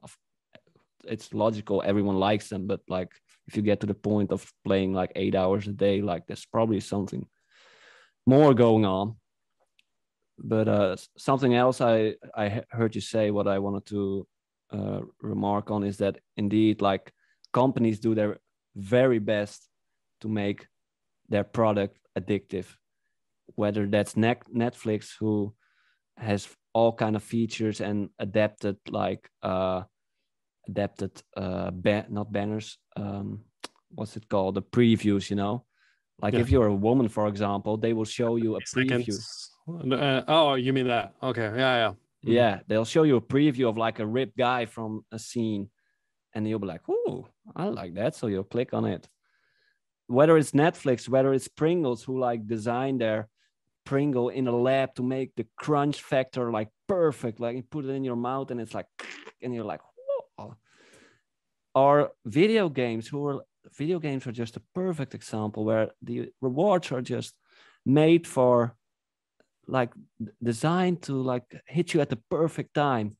[1.03, 3.09] It's logical everyone likes them but like
[3.47, 6.45] if you get to the point of playing like eight hours a day like there's
[6.45, 7.25] probably something
[8.25, 9.15] more going on.
[10.37, 14.27] But uh something else i i heard you say what i wanted to
[14.71, 17.11] uh remark on is that indeed like
[17.53, 18.37] companies do their
[18.75, 19.67] very best
[20.21, 20.67] to make
[21.29, 22.65] their product addictive
[23.55, 25.53] whether that's Net- netflix who
[26.17, 29.83] has all kind of features and adapted like uh
[30.67, 33.43] adapted uh ba- not banners um
[33.95, 35.63] what's it called the previews you know
[36.21, 36.41] like Yeah.
[36.41, 39.15] if you're a woman for example they will show you a preview
[39.67, 41.13] Uh, oh, you mean that?
[41.21, 41.43] Okay.
[41.63, 41.91] Yeah, yeah.
[42.25, 42.33] Mhm.
[42.39, 45.69] yeah they'll show you a preview of like a ripped guy from a scene
[46.33, 49.07] and you'll be like oh i like that so you'll click on it
[50.07, 53.27] whether it's netflix whether it's pringles who like design their
[53.85, 57.89] pringle in a lab to make the crunch factor like perfect like you put it
[57.89, 58.85] in your mouth and it's like
[59.41, 59.81] and you're like
[60.37, 60.55] Whoa.
[61.75, 63.43] or video games who are
[63.77, 67.33] video games are just a perfect example where the rewards are just
[67.85, 68.75] made for
[69.67, 69.91] like
[70.41, 73.17] designed to like hit you at the perfect time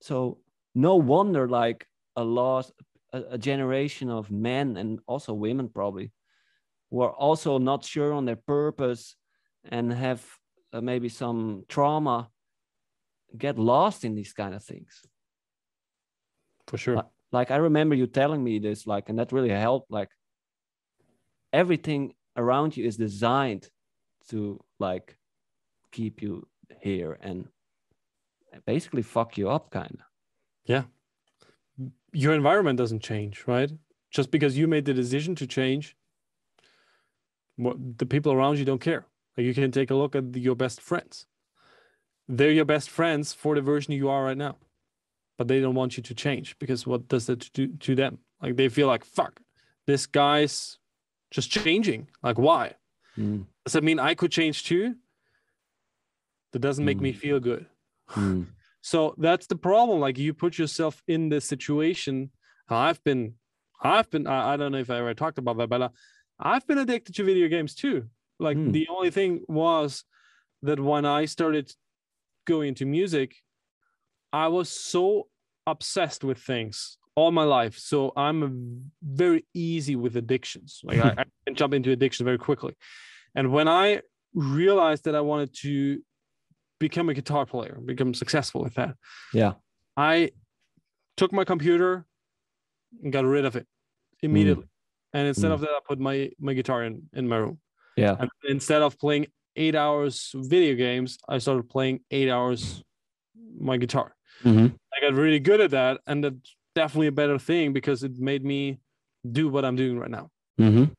[0.00, 0.38] so
[0.74, 2.72] no wonder like a lost
[3.12, 6.12] a, a generation of men and also women probably
[6.90, 9.16] who are also not sure on their purpose
[9.64, 10.24] and have
[10.72, 12.28] uh, maybe some trauma
[13.36, 15.02] get lost in these kind of things.
[16.66, 17.02] For sure.
[17.32, 20.10] like i remember you telling me this like and that really helped like
[21.52, 23.68] everything around you is designed
[24.28, 25.16] to like
[25.92, 26.46] keep you
[26.80, 27.48] here and
[28.66, 30.06] basically fuck you up kind of
[32.12, 33.70] Your environment doesn't change, right?
[34.10, 35.96] Just because you made the decision to change,
[37.56, 39.06] what the people around you don't care.
[39.36, 41.26] Like you can take a look at your best friends.
[42.28, 44.56] They're your best friends for the version you are right now,
[45.36, 48.18] but they don't want you to change because what does that do to them?
[48.42, 49.40] Like they feel like fuck,
[49.86, 50.78] this guy's
[51.30, 52.08] just changing.
[52.22, 52.74] Like why?
[53.18, 54.96] Mm, Does that mean I could change too?
[56.52, 57.16] That doesn't make me Mm.
[57.16, 57.66] feel good.
[58.10, 58.46] mm,
[58.80, 60.00] So that's the problem.
[60.00, 62.30] Like you put yourself in this situation.
[62.68, 63.34] I've been,
[63.82, 65.88] I've been, I, I don't know if I ever talked about that, but uh,
[66.38, 68.08] I've been addicted to video games too.
[68.38, 68.70] Like Hmm.
[68.70, 70.04] the only thing was
[70.62, 71.72] that when I started
[72.46, 73.36] going into music,
[74.32, 75.28] I was so
[75.66, 77.76] obsessed with things all my life.
[77.78, 80.80] So I'm a- very easy with addictions.
[80.84, 82.74] Like I, I can jump into addiction very quickly.
[83.34, 84.02] And when I
[84.34, 86.00] realized that I wanted to
[86.78, 88.94] become a guitar player, become successful with that,
[89.32, 89.54] yeah
[89.96, 90.30] I
[91.16, 92.06] took my computer
[93.02, 93.66] and got rid of it
[94.22, 94.66] immediately.
[95.12, 95.54] And instead Mm.
[95.54, 97.58] of that, I put my my guitar in in my room.
[97.96, 99.26] yeah And instead of playing
[99.56, 102.82] eight hours video games, I started playing eight hours
[103.70, 104.14] my guitar.
[104.44, 104.68] Mhm.
[104.94, 108.44] I got really good at that, and that's definitely a better thing because it made
[108.44, 108.78] me
[109.38, 110.30] do what I'm doing right now.
[110.60, 110.92] Mhm.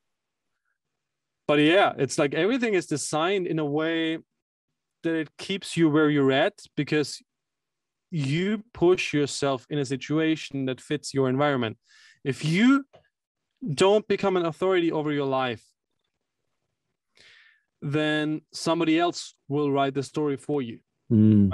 [1.48, 4.20] But yeah, it's like everything is designed in a way
[5.04, 7.22] that it keeps you where you're at because
[8.12, 11.78] you push yourself in a situation that fits your environment.
[12.24, 12.86] If you
[13.74, 15.64] don't become an authority over your life,
[17.82, 20.80] then somebody else will write the story for you.
[21.12, 21.52] Mm.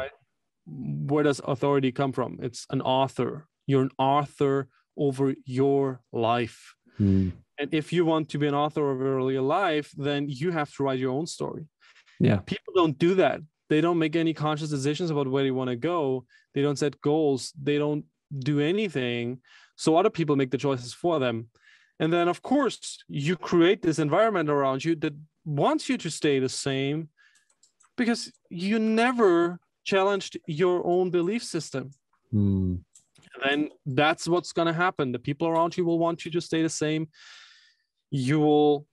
[0.66, 2.39] Where does authority come from?
[2.41, 3.48] It's an author.
[3.68, 4.68] You're an author
[4.98, 6.76] over your life.
[7.00, 7.34] Mm.
[7.60, 10.84] And if you want to be an author over your life, then you have to
[10.84, 11.68] write your own story.
[12.20, 12.38] Yeah.
[12.45, 13.41] People don't do that.
[13.70, 16.26] They don't make any conscious decisions about where they want to go.
[16.53, 17.51] They don't set goals.
[17.61, 18.05] They don't
[18.38, 19.39] do anything.
[19.76, 21.49] So other people make the choices for them.
[21.99, 25.13] And then, of course, you create this environment around you that
[25.45, 27.09] wants you to stay the same
[27.97, 31.91] because you never challenged your own belief system
[32.34, 32.84] Mm.
[33.45, 35.11] then that's what's going to happen.
[35.11, 37.07] The people around you will want you to stay the same.
[38.09, 38.88] You will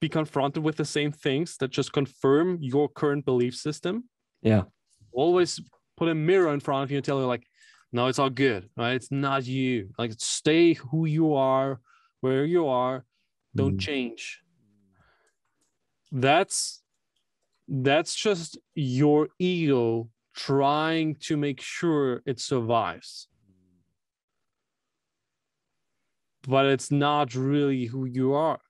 [0.00, 4.04] be confronted with the same things that just confirm your current belief system.
[4.42, 4.64] Yeah.
[5.12, 5.60] Always
[5.96, 7.46] put a mirror in front of you and tell you, like,
[7.92, 8.94] no, it's all good, right?
[8.94, 9.90] It's not you.
[9.98, 11.80] Like, stay who you are,
[12.20, 13.04] where you are.
[13.54, 13.80] Don't Mm.
[13.80, 14.42] change.
[16.12, 16.82] That's
[17.68, 23.26] that's just your ego trying to make sure it survives.
[26.46, 28.60] But it's not really who you are.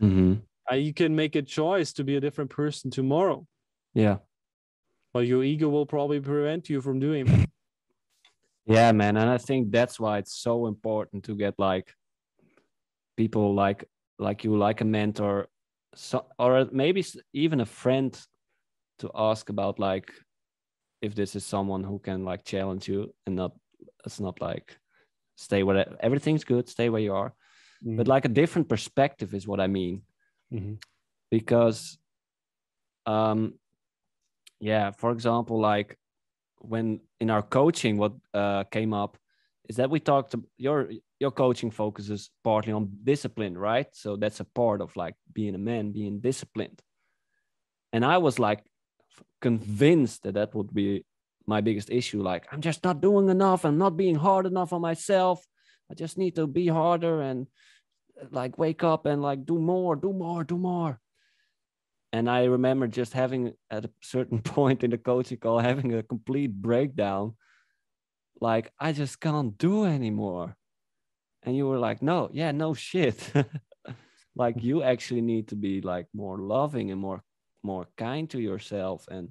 [0.00, 0.42] Mhm.
[0.72, 3.46] Uh, you can make a choice to be a different person tomorrow,
[3.94, 4.18] Yeah.
[5.12, 7.50] but your ego will probably prevent you from doing that.
[8.64, 9.16] Yeah, man.
[9.16, 11.92] And I think that's why it's so important to get like
[13.16, 13.84] people like
[14.18, 15.48] like you, like a mentor,
[15.94, 18.18] so or maybe even a friend
[19.00, 20.10] to ask about like
[21.02, 23.52] if this is someone who can like challenge you and not
[24.06, 24.78] it's not like
[25.36, 27.34] stay where everything's good, stay where you are.
[27.84, 30.02] But like a different perspective is what I mean.
[30.52, 30.78] Mhm.
[31.30, 31.98] because
[33.06, 33.54] um
[34.60, 35.98] yeah for example like
[36.58, 39.18] when in our coaching what uh came up
[39.68, 44.44] is that we talked your your coaching focuses partly on discipline right so that's a
[44.44, 46.80] part of like being a man being disciplined
[47.92, 48.62] and i was like
[49.40, 51.04] convinced that that would be
[51.46, 52.22] my biggest issue.
[52.22, 53.64] Like I'm just not doing enough.
[53.64, 55.44] I'm not being hard enough on myself.
[55.90, 57.46] I just need to be harder and
[58.30, 61.00] like wake up and like do more, do more, do more.
[62.12, 66.02] And I remember just having at a certain point in the coaching call having a
[66.02, 67.34] complete breakdown.
[68.40, 70.56] Like I just can't do anymore.
[71.42, 73.32] And you were like, no, yeah, no shit.
[74.36, 77.22] like you actually need to be like more loving and more
[77.64, 79.28] more kind to yourself and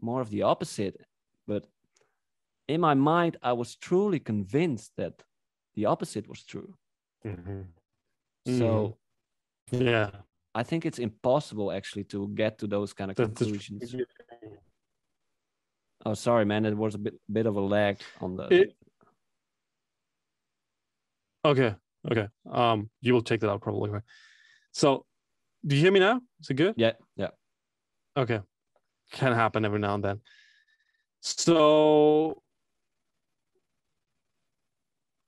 [0.00, 1.00] more of the opposite.
[1.46, 1.66] But
[2.68, 5.22] in my mind, I was truly convinced that
[5.74, 6.74] the opposite was true.
[7.24, 7.66] Mhm.
[8.46, 8.98] So
[9.70, 10.10] Yeah.
[10.54, 13.94] I think it's impossible actually to get to those kind of That's conclusions.
[16.04, 16.66] Oh, sorry, man.
[16.66, 18.48] It was a bit bit of a lag on the.
[18.52, 18.76] It-
[21.44, 21.74] Okay.
[22.08, 22.28] Okay.
[22.46, 23.90] Um, you will check that out probably.
[23.90, 24.02] right?
[24.72, 25.04] So,
[25.66, 26.20] do you hear me now?
[26.40, 26.74] Is it good?
[26.76, 27.30] yeah, yeah.
[28.16, 28.40] Okay.
[29.10, 30.20] Can happen every now and then.
[31.20, 32.42] So,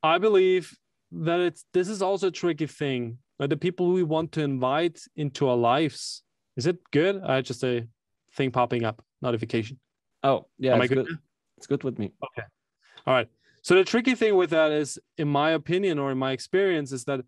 [0.02, 0.76] I believe
[1.22, 3.18] that it's this is also a tricky thing.
[3.38, 6.22] Like the people we want to invite into our lives.
[6.56, 7.20] Is it good?
[7.22, 7.86] I just a
[8.36, 9.78] thing popping up notification.
[10.22, 10.74] Oh, yeah.
[10.74, 11.06] Am I It's good?
[11.06, 11.18] good.
[11.56, 12.12] It's good with me.
[12.24, 12.46] Okay.
[13.06, 13.28] All right.
[13.62, 17.04] So the tricky thing with that is, in my opinion or in my experience, is
[17.04, 17.24] that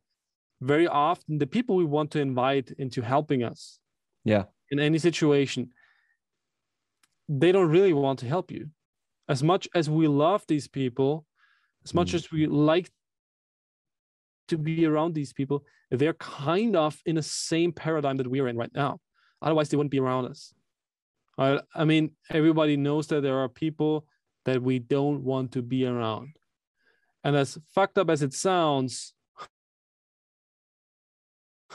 [0.60, 3.78] very often the people we want to invite into helping us
[4.24, 4.44] Yeah.
[4.70, 5.70] in any situation,
[7.28, 8.70] they don't really want to help you.
[9.28, 11.26] As much as we love these people,
[11.84, 12.14] as much Mm.
[12.14, 12.90] as we like
[14.48, 18.56] to be around these people, they're kind of in the same paradigm that we're in
[18.56, 19.00] right now.
[19.42, 20.52] Otherwise, they wouldn't be around us.
[21.38, 24.06] I, I mean, everybody knows that there are people
[24.46, 26.36] that we don't want to be around.
[27.24, 29.12] And as fucked up as it sounds,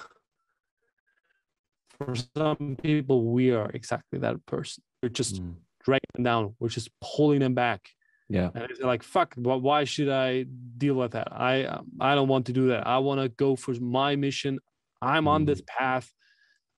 [1.98, 4.84] for some people, we are exactly that person.
[5.04, 5.56] We're just Mm.
[5.84, 6.56] dragging them down.
[6.60, 7.90] We're just pulling them back.
[8.32, 8.50] Yeah.
[8.56, 10.46] And they're like, fuck, wh- why should I
[10.78, 11.30] deal with that?
[11.32, 11.54] I
[12.00, 12.88] I don't want to do that.
[12.88, 14.60] I want to go for my mission.
[15.02, 15.48] I'm on Mm.
[15.48, 16.08] this path.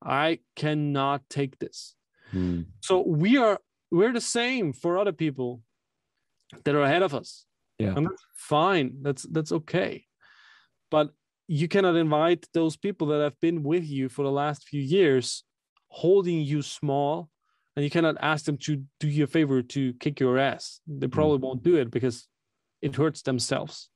[0.02, 1.96] I cannot take this.
[2.34, 2.66] Mm.
[2.82, 3.60] So we are
[3.92, 5.62] we're the same for other people
[6.64, 7.46] that are ahead of us.
[7.80, 7.94] Yeah.
[7.96, 8.88] And that's fine.
[9.06, 10.06] That's that's okay.
[10.90, 11.08] But
[11.48, 15.44] you cannot invite those people that have been with you for the last few years,
[15.90, 17.30] holding you small,
[17.76, 20.80] and you cannot ask them to do you a favor to kick your ass.
[20.88, 22.28] They probably won't do it because
[22.82, 23.90] it hurts themselves.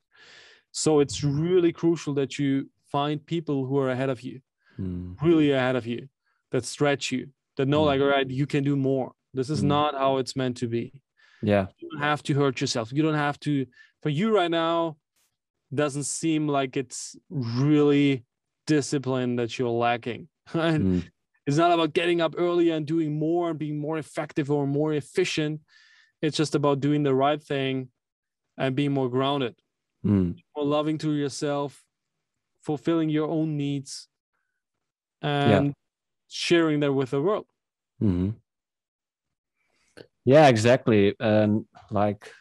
[0.71, 4.41] So it's really crucial that you find people who are ahead of you
[4.80, 5.19] Mm.
[5.23, 6.07] really ahead of you
[6.51, 7.86] that stretch you that know Mm.
[7.88, 9.67] like all right you can do more this is Mm.
[9.69, 11.01] not how it's meant to be
[11.41, 11.65] Yeah.
[11.80, 13.65] you don't have to hurt yourself you don't have to
[14.03, 14.97] for you right now
[15.73, 18.23] doesn't seem like it's really
[18.67, 20.30] discipline that you're lacking.
[21.47, 24.93] it's not about getting up earlier and doing more and being more effective or more
[24.93, 25.61] efficient
[26.21, 27.89] it's just about doing the right thing
[28.57, 29.55] and being more grounded
[30.05, 30.35] Mm.
[30.55, 31.83] more loving to yourself,
[32.61, 34.07] fulfilling your own needs,
[35.21, 35.73] and
[36.27, 37.45] sharing that with the world.
[37.99, 38.29] hmm
[40.25, 41.15] Yeah, exactly.
[41.19, 42.31] And like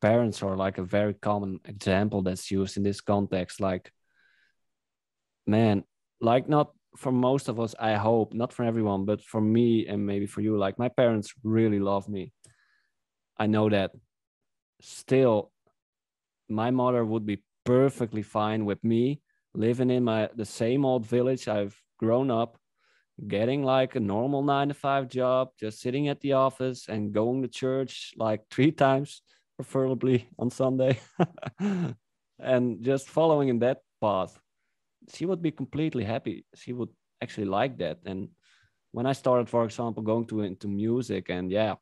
[0.00, 3.60] parents are like a very common example that's used in this context.
[3.60, 3.92] Like,
[5.46, 5.84] man,
[6.20, 10.06] like not for most of us, I hope, not for everyone, but for me and
[10.06, 12.32] maybe for you, like my parents really love me.
[13.38, 13.92] I know that
[14.80, 15.52] still
[16.48, 19.20] my mother would be perfectly fine with me
[19.54, 22.58] living in my the same old village I've grown up
[23.26, 27.42] getting like a normal nine to five job, just sitting at the office and going
[27.42, 29.22] to church like three times,
[29.56, 30.98] preferably on Sunday,
[32.38, 34.38] and just following in that path.
[35.14, 36.44] She would be completely happy.
[36.54, 36.90] She would
[37.22, 37.98] actually like that.
[38.04, 38.28] And
[38.92, 41.74] when I started, for example, going to into music, and yeah,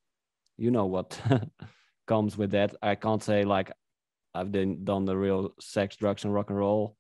[0.57, 1.21] you know what
[2.07, 2.75] comes with that.
[2.83, 3.73] I can't say like
[4.35, 6.97] I've done done the real sex, drugs, and rock and roll,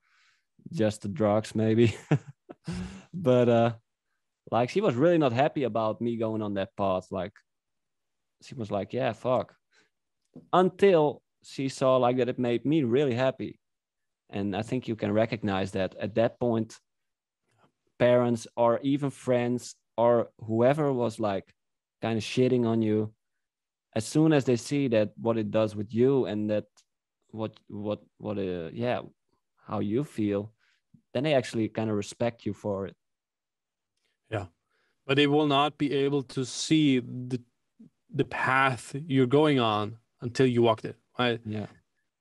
[0.73, 1.95] just the drugs maybe.
[3.15, 3.73] but uh
[4.51, 7.33] like she was really not happy about me going on that path like
[8.43, 9.55] she was like yeah fuck
[10.53, 13.59] until she saw like that it made me really happy
[14.31, 16.79] and i think you can recognize that at that point
[17.99, 21.53] parents or even friends or whoever was like
[22.01, 23.13] kind of shitting on you
[23.95, 26.65] as soon as they see that what it does with you and that
[27.31, 29.01] what what what uh, yeah
[29.67, 30.53] how you feel
[31.13, 32.97] then they actually kind of respect you for it
[34.31, 34.47] Yeah,
[35.07, 37.41] But they will not be able to see the
[38.11, 40.97] the path you're going on until you walked it.
[41.19, 41.41] Right?
[41.45, 41.67] yeah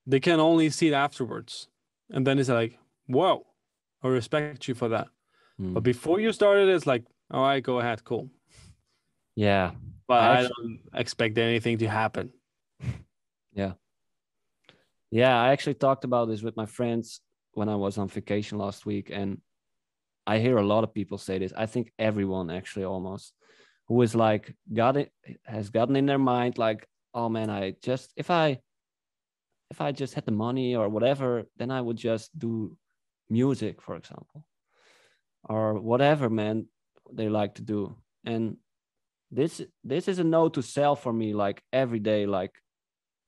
[0.05, 1.67] They can only see it afterwards.
[2.09, 2.77] And then it's like,
[3.07, 3.45] whoa,
[4.03, 5.07] I respect you for that.
[5.59, 5.73] Mm.
[5.73, 8.29] But before you started, it's like, all right, go ahead, cool.
[9.35, 9.71] Yeah,
[10.07, 12.31] but I I, don't expect anything to happen.
[13.53, 13.73] Yeah
[15.11, 17.21] yeah, I actually talked about this with my friends
[17.53, 19.39] when I was on vacation last week, and
[20.25, 21.53] I hear a lot of people say this.
[21.55, 23.33] I think everyone actually almost
[23.87, 25.11] who is like got it
[25.45, 28.59] has gotten in their mind like, oh man, I just if I
[29.69, 32.77] if I just had the money or whatever, then I would just do
[33.29, 34.45] music, for example,
[35.43, 36.67] or whatever, man,
[37.11, 37.95] they like to do.
[38.25, 38.57] And
[39.29, 42.53] this this is a note to self for me, like every day, like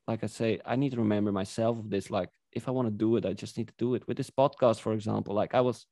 [0.10, 2.10] like I say, I need to remember myself of this.
[2.10, 4.08] Like, if I want to do it, I just need to do it.
[4.08, 5.86] With this podcast, for example, like I was,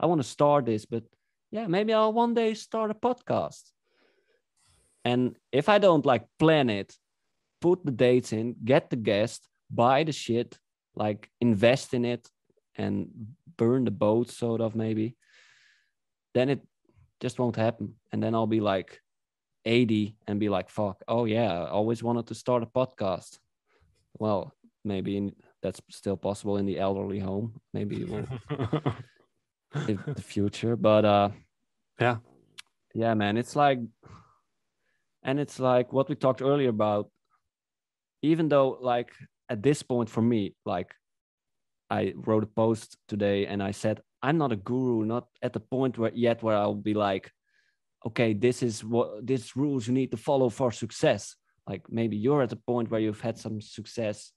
[0.00, 1.04] I want to start this, but
[1.52, 3.62] yeah, maybe I'll one day start a podcast.
[5.04, 6.92] And if I don't like plan it,
[7.60, 10.58] put the dates in, get the guest, buy the shit,
[10.94, 12.28] like invest in it
[12.76, 13.08] and
[13.56, 15.16] burn the boat, sort of maybe,
[16.34, 16.60] then it
[17.20, 17.94] just won't happen.
[18.12, 19.00] And then I'll be like
[19.64, 23.38] 80 and be like, fuck, oh yeah, I always wanted to start a podcast
[24.18, 24.54] well
[24.84, 28.02] maybe in, that's still possible in the elderly home maybe
[29.88, 31.30] in the future but uh
[32.00, 32.16] Yeah.
[32.94, 33.78] yeah man it's like
[35.22, 37.10] and it's like what we talked earlier about
[38.22, 39.12] even though like
[39.52, 40.90] at this point for me like
[41.90, 45.64] i wrote a post today and i said i'm not a guru not at the
[45.74, 47.30] point where yet where i'll be like
[48.04, 51.36] okay this is what these rules you need to follow for success.
[51.66, 54.32] Like maybe you're at the point where you've had some success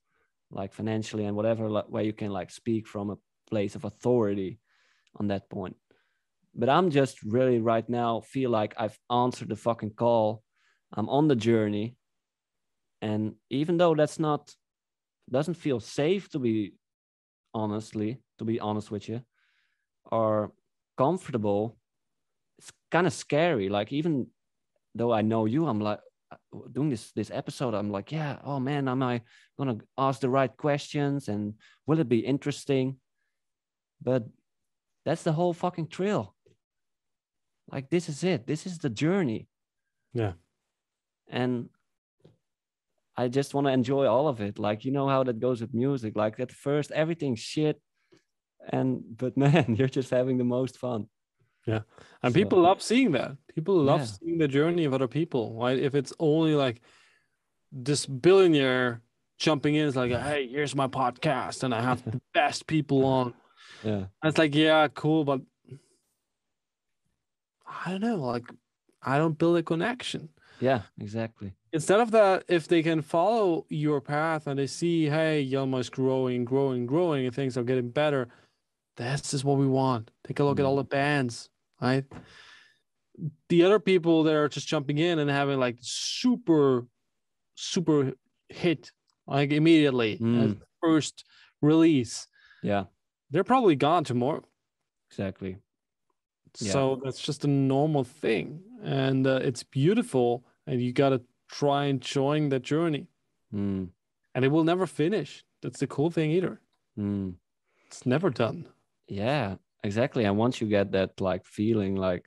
[0.52, 3.18] like financially and whatever like, where you can like speak from a
[3.50, 4.60] place of authority
[5.16, 5.76] on that point.
[6.54, 10.44] But i'm just really right now feel like i've answered the fucking call.
[10.94, 11.98] I'm on the journey.
[13.02, 14.54] And even though that's not
[15.32, 16.74] doesn't feel safe to be
[17.54, 19.22] honestly to be honest with you
[20.12, 20.52] or
[20.98, 21.78] comfortable
[22.58, 23.68] it's kind of scary.
[23.70, 24.28] Like even
[24.94, 26.00] though i know you i'm like
[26.32, 26.38] uh,
[26.72, 29.22] doing this this episode i'm like yeah oh man am i
[29.58, 31.54] gonna ask the right questions and
[31.86, 32.98] will it be interesting?
[34.02, 34.26] But
[35.06, 36.36] that's the whole fucking thrill.
[37.72, 38.46] Like this is it.
[38.46, 39.48] This is the journey.
[40.14, 40.34] Yeah.
[41.28, 41.70] and
[43.18, 45.74] i just want to enjoy all of it like you know how that goes with
[45.74, 47.82] music like at first everything's shit
[48.70, 51.08] and but man you're just having the most fun
[51.68, 51.82] Yeah,
[52.22, 53.32] And So- people love seeing that.
[53.56, 54.12] People love Yeah.
[54.18, 55.44] seeing the journey of other people.
[55.64, 55.80] Right?
[55.88, 56.78] If it's only like
[57.72, 59.02] this billionaire
[59.44, 63.34] jumping in, is like, hey, here's my podcast, and I have the best people on.
[63.84, 65.42] yeah And it's like, yeah, cool, but
[67.68, 68.16] I don't know.
[68.18, 68.46] Like,
[69.02, 70.30] I don't build a connection.
[70.62, 75.46] yeah exactly Instead of that, if they can follow your path and they see, hey,
[75.46, 78.30] Yelma is growing, growing, growing, and things are getting better,
[78.96, 80.10] this is what we want.
[80.26, 80.70] Take a look at Mm.
[80.70, 81.50] all the bands,
[81.82, 82.06] right?
[83.50, 86.88] The other people that are just jumping in and having like super,
[87.56, 88.14] super
[88.48, 88.94] hit
[89.28, 90.62] like immediately Mm.
[90.82, 91.26] first
[91.62, 92.26] release,
[92.64, 92.86] yeah
[93.32, 94.44] they're probably gone tomorrow.
[95.10, 95.58] exactly
[96.62, 96.72] Yeah.
[96.72, 101.22] So that's just a normal thing, and uh, it's beautiful, and you gotta
[101.60, 103.08] try enjoying that journey,
[103.54, 103.88] mm.
[104.34, 105.44] and it will never finish.
[105.62, 106.62] That's the cool thing either.
[106.98, 107.36] Mm.
[107.88, 108.68] It's never done.
[109.08, 112.26] yeah exactly and once you get that like feeling like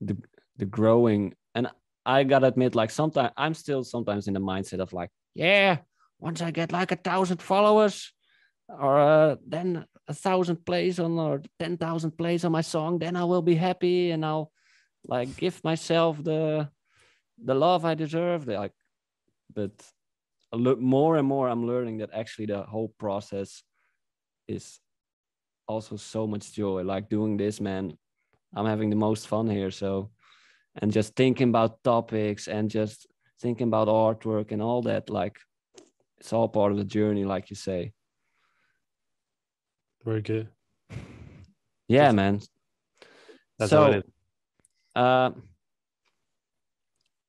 [0.00, 0.16] the
[0.56, 1.68] the growing and
[2.06, 5.76] i gotta admit like sometimes i'm still sometimes in the mindset of like yeah
[6.18, 8.12] once i get like a thousand followers
[8.68, 13.24] or uh, then a thousand plays on or 10,000 plays on my song then i
[13.24, 14.50] will be happy and i'll
[15.06, 16.68] like give myself the
[17.44, 18.72] the love i deserve like
[19.54, 19.70] but
[20.52, 23.62] a lo- more and more i'm learning that actually the whole process
[24.48, 24.80] is
[25.66, 27.96] also so much joy like doing this man
[28.54, 30.10] i'm having the most fun here so
[30.80, 33.06] and just thinking about topics and just
[33.40, 35.36] thinking about artwork and all that like
[36.18, 37.92] it's all part of the journey like you say
[40.04, 40.48] Very good.
[41.88, 42.40] yeah Just- man
[43.58, 44.04] That's so how it is.
[44.96, 45.30] uh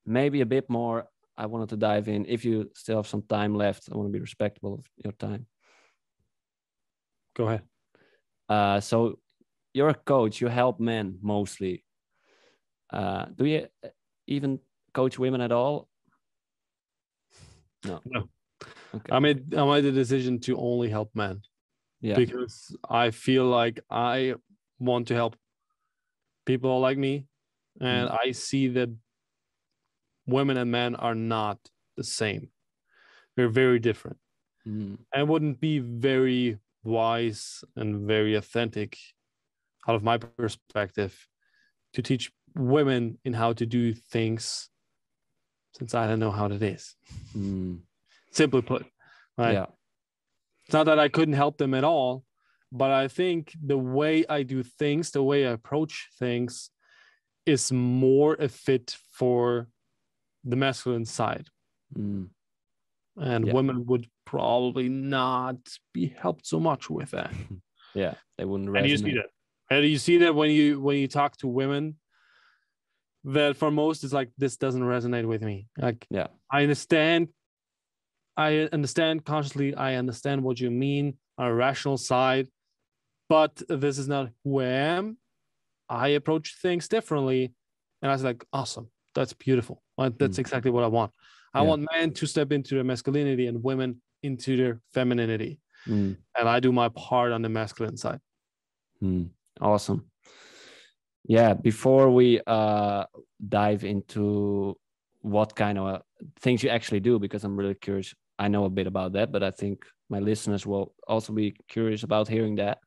[0.05, 1.05] maybe a bit more
[1.37, 4.13] i wanted to dive in if you still have some time left i want to
[4.13, 5.45] be respectful of your time
[7.35, 7.61] Go ahead.
[8.47, 9.19] Uh, so
[9.73, 10.41] you're a coach.
[10.41, 11.83] You help men mostly.
[12.91, 13.67] Uh, do you
[14.27, 14.59] even
[14.93, 15.87] coach women at all?
[17.85, 17.99] No.
[18.05, 18.29] No.
[18.95, 19.11] Okay.
[19.11, 21.41] I made I made the decision to only help men
[21.99, 22.15] yeah.
[22.15, 24.35] because I feel like I
[24.79, 25.35] want to help
[26.45, 27.25] people like me,
[27.81, 28.17] and Mm.
[28.23, 28.89] I see that
[30.25, 31.59] women and men are not
[31.97, 32.49] the same.
[33.35, 34.17] They're very different.
[34.67, 38.97] Mm, and wouldn't be very wise and very authentic
[39.87, 41.27] out of my perspective
[41.93, 44.69] to teach women in how to do things
[45.73, 46.95] since I don't know how it is.
[47.35, 47.79] Mm,
[48.31, 48.85] Simply put,
[49.37, 49.53] right?
[49.53, 49.65] Yeah.
[50.65, 52.23] It's not that I couldn't help them at all,
[52.71, 56.69] but I think the way I do things, the way I approach things,
[57.45, 59.67] is more a fit for
[60.43, 61.47] the masculine side.
[61.97, 62.29] Mm,
[63.17, 63.53] And Yeah.
[63.53, 65.57] women would probably not
[65.93, 67.31] be helped so much with that.
[67.93, 68.15] yeah.
[68.37, 69.15] They wouldn't And you see resonate.
[69.15, 69.29] that.
[69.69, 71.99] And you see that when you when you talk to women,
[73.23, 75.67] that for most it's like this doesn't resonate with me.
[75.77, 76.27] Like Yeah.
[76.51, 77.29] I understand,
[78.35, 82.47] I understand consciously, I understand what you mean on a rational side,
[83.29, 85.17] but this is not who I am.
[85.87, 87.53] I approach things differently.
[88.01, 88.89] And I was like, awesome.
[89.15, 89.83] That's beautiful.
[90.03, 90.45] Like, That's Mm.
[90.45, 91.11] exactly what I want.
[91.53, 91.69] I Yeah.
[91.69, 95.59] want men to step into their masculinity and women into their femininity.
[95.87, 98.21] Mm, And I do my part on the masculine side.
[99.01, 99.29] mm.
[99.61, 100.09] Awesome.
[101.25, 101.53] Yeah.
[101.53, 103.05] Before we uh,
[103.59, 104.77] dive into
[105.21, 105.99] what kind of uh,
[106.41, 108.13] things you actually do, because I'm really curious.
[108.39, 112.03] I know a bit about that, but I think my listeners will also be curious
[112.03, 112.79] about hearing that.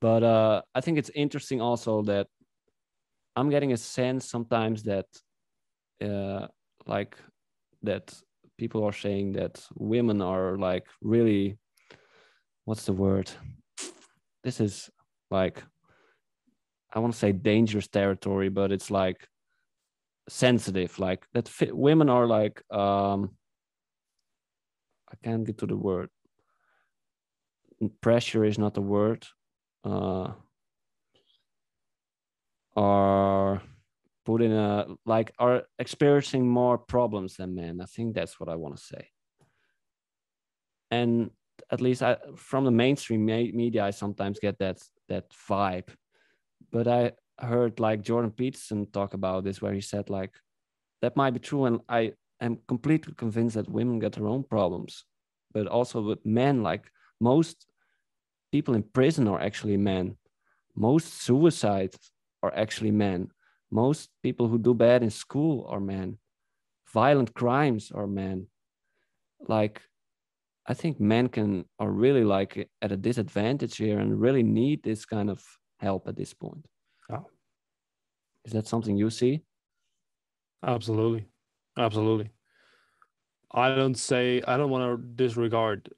[0.00, 2.26] But uh, I think it's interesting also that
[3.36, 5.06] I'm getting a sense sometimes that,
[6.02, 6.48] uh,
[6.86, 7.16] like,
[7.84, 8.14] that
[8.58, 11.58] people are saying that women are like really,
[12.64, 13.30] what's the word?
[14.44, 14.90] This is
[15.30, 15.62] like,
[16.92, 19.26] I want to say dangerous territory, but it's like
[20.28, 20.98] sensitive.
[20.98, 23.30] Like that, women are like, um,
[25.10, 26.08] I can't get to the word.
[28.00, 29.26] Pressure is not the word.
[29.84, 30.32] Uh,
[32.76, 33.60] are
[34.24, 37.80] put in a like are experiencing more problems than men.
[37.80, 39.08] I think that's what I want to say.
[40.90, 41.30] And
[41.70, 45.88] at least I, from the mainstream media, I sometimes get that that vibe.
[46.70, 50.32] But I heard like Jordan Peterson talk about this, where he said like
[51.00, 55.04] that might be true, and I am completely convinced that women get their own problems,
[55.52, 57.66] but also with men, like most
[58.52, 60.16] people in prison are actually men.
[60.74, 62.12] Most suicides
[62.42, 63.28] are actually men.
[63.72, 66.18] Most people who do bad in school are men.
[66.92, 68.46] Violent crimes are men.
[69.48, 69.80] Like,
[70.66, 75.06] I think men can are really like at a disadvantage here and really need this
[75.06, 75.42] kind of
[75.80, 76.66] help at this point.
[77.10, 77.26] Oh.
[78.44, 79.42] Is that something you see?
[80.62, 81.24] Absolutely.
[81.78, 82.30] Absolutely.
[83.52, 85.88] I don't say, I don't want to disregard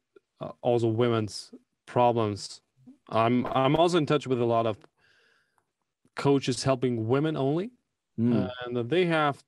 [0.40, 1.50] uh, also women's
[1.86, 2.60] problems.
[3.08, 4.78] I'm I'm also in touch with a lot of
[6.16, 7.70] coaches helping women only,
[8.18, 9.42] Mm, and they have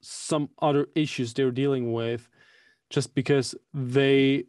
[0.00, 2.28] some other issues they're dealing with
[2.88, 4.44] just because they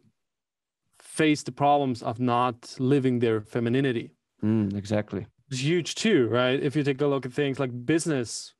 [0.98, 4.12] face the problems of not living their femininity.
[4.42, 5.26] mm, exactly.
[5.50, 6.58] It's huge too, right?
[6.62, 8.54] If you take a look at things like business,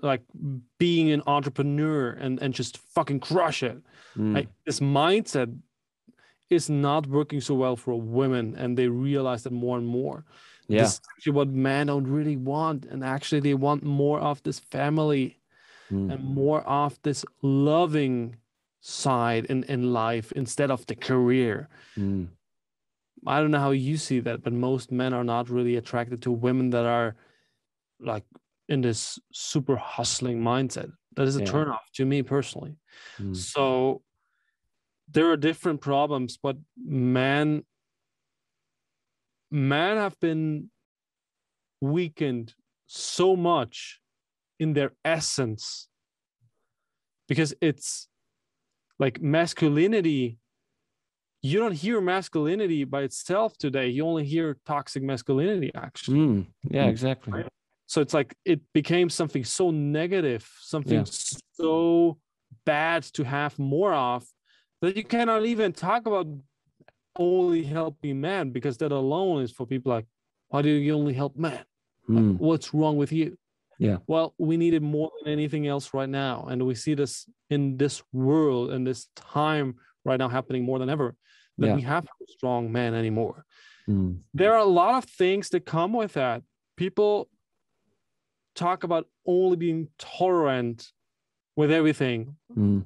[0.00, 0.22] like
[0.78, 3.78] being an entrepreneur and, and just fucking crush it.
[4.16, 5.54] Mm, Like this mindset
[6.48, 10.24] is not working so well for women, and they realize that more and more.
[10.72, 10.82] Yeah.
[10.82, 14.58] This is actually what men don't really want, and actually they want more of this
[14.58, 15.38] family
[15.90, 18.36] mm, and more of this loving
[18.80, 21.68] side in, in life instead of the career.
[21.98, 22.28] mm,
[23.26, 26.32] I don't know how you see that, but most men are not really attracted to
[26.32, 27.14] women that are
[28.00, 28.24] like
[28.68, 30.90] in this super hustling mindset.
[31.14, 31.52] That is a Yeah.
[31.52, 32.76] turnoff to me personally.
[33.20, 34.02] mm, So
[35.08, 37.64] there are different problems, but men
[39.52, 40.70] men have been
[41.80, 42.54] weakened
[42.86, 44.00] so much
[44.58, 45.88] in their essence
[47.28, 48.08] because it's
[48.98, 50.38] like masculinity
[51.42, 56.46] you don't hear masculinity by itself today you only hear toxic masculinity actually mm.
[56.70, 56.90] Yeah, Mm.
[56.90, 57.32] exactly.
[57.32, 57.48] Right.
[57.86, 61.04] so it's like it became something so negative something Yeah.
[61.54, 62.18] so
[62.64, 64.24] bad to have more of
[64.80, 66.26] that you cannot even talk about
[67.18, 70.06] only helping men because that alone is for people like
[70.48, 71.64] why do you only help men
[72.08, 73.36] Like, Mm, what's wrong with you
[73.78, 73.98] Yeah.
[74.06, 77.76] well we need it more than anything else right now and we see this in
[77.76, 81.14] this world and this time right now happening more than ever
[81.58, 81.74] that Yeah.
[81.76, 83.44] we have no strong men anymore
[83.88, 86.42] mm, there are a lot of things that come with that.
[86.76, 87.28] People
[88.54, 90.90] talk about only being tolerant
[91.56, 92.36] with everything.
[92.56, 92.84] mm.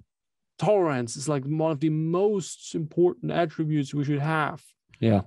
[0.59, 4.63] Tolerance is like one of the most important attributes we should have.
[5.01, 5.23] Yeah.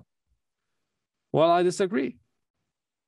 [1.31, 2.17] Well, I disagree.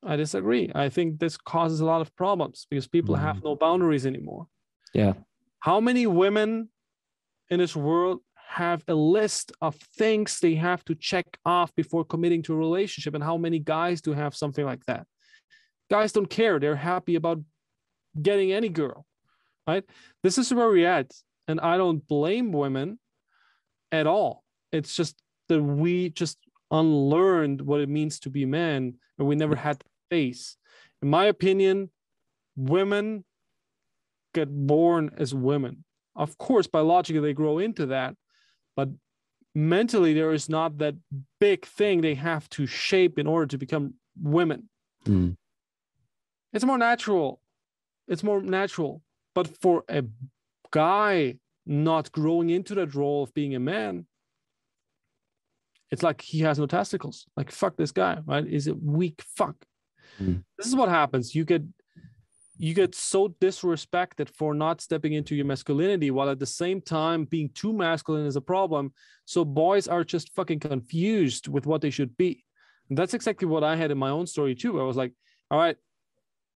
[0.03, 0.71] I disagree.
[0.73, 3.47] I think this causes a lot of problems because people have mm-hmm.
[3.47, 4.47] no boundaries anymore.
[4.93, 5.13] Yeah.
[5.59, 6.69] How many women
[7.49, 12.41] in this world have a list of things they have to check off before committing
[12.43, 13.13] to a relationship?
[13.13, 15.05] And how many guys do have something like that?
[15.89, 16.59] Guys don't care.
[16.59, 17.39] They're happy about
[18.19, 19.05] getting any girl.
[19.67, 19.83] right?
[20.23, 21.11] This is where we're at.
[21.51, 22.99] And I don't blame women
[23.91, 24.43] at all.
[24.71, 26.37] It's just that we just
[26.71, 30.57] unlearned what it means to be man and we never had to face.
[31.01, 31.89] In my opinion,
[32.55, 33.25] women
[34.33, 35.83] get born as women.
[36.15, 38.15] Of course, biologically they grow into that,
[38.75, 38.89] but
[39.53, 40.95] mentally there is not that
[41.39, 44.69] big thing they have to shape in order to become women.
[45.05, 45.35] Mm.
[46.53, 47.41] It's more natural.
[48.07, 49.01] It's more natural.
[49.33, 50.03] But for a
[50.71, 54.05] guy not growing into that role of being a man,
[55.91, 57.25] it's like he has no testicles.
[57.35, 58.47] Like fuck this guy, right?
[58.47, 59.55] Is a weak fuck.
[60.19, 60.43] Mm.
[60.57, 61.35] This is what happens.
[61.35, 61.63] You get
[62.57, 67.25] you get so disrespected for not stepping into your masculinity while at the same time
[67.25, 68.93] being too masculine is a problem.
[69.25, 72.45] So boys are just fucking confused with what they should be.
[72.89, 74.79] And that's exactly what I had in my own story too.
[74.79, 75.11] I was like,
[75.49, 75.75] all right,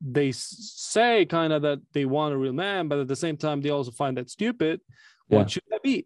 [0.08, 3.62] they say kind of that they want a real man, but at the same time,
[3.62, 4.82] they also find that stupid.
[5.28, 5.46] What Yeah.
[5.48, 6.06] should that be?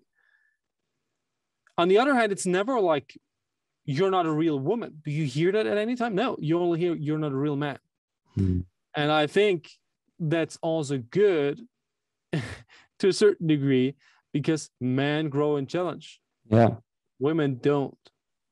[1.77, 3.17] On the other hand, it's never like
[3.85, 5.01] you're not a real woman.
[5.03, 6.15] Do you hear that at any time?
[6.15, 7.79] No, you only hear you're not a real man.
[8.37, 8.65] Mm.
[8.95, 9.69] And I think
[10.19, 11.61] that's also good
[12.99, 13.95] to a certain degree
[14.33, 16.21] because men grow and challenge.
[16.49, 16.75] Yeah.
[17.19, 17.97] Women don't.